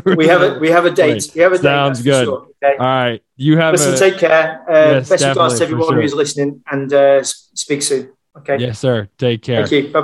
[0.16, 1.32] We have a we have a date.
[1.34, 1.62] We have a date.
[1.64, 2.26] Sounds good.
[2.26, 2.76] Sure, okay.
[2.78, 4.62] All right, you have Listen, a take care.
[4.70, 6.00] Uh, Yes, best regards to everyone sure.
[6.00, 8.12] who's listening, and uh, speak soon.
[8.38, 8.58] Okay.
[8.58, 9.08] yes, sir.
[9.18, 9.66] Take care.
[9.66, 9.92] Thank you.
[9.92, 10.00] Bye.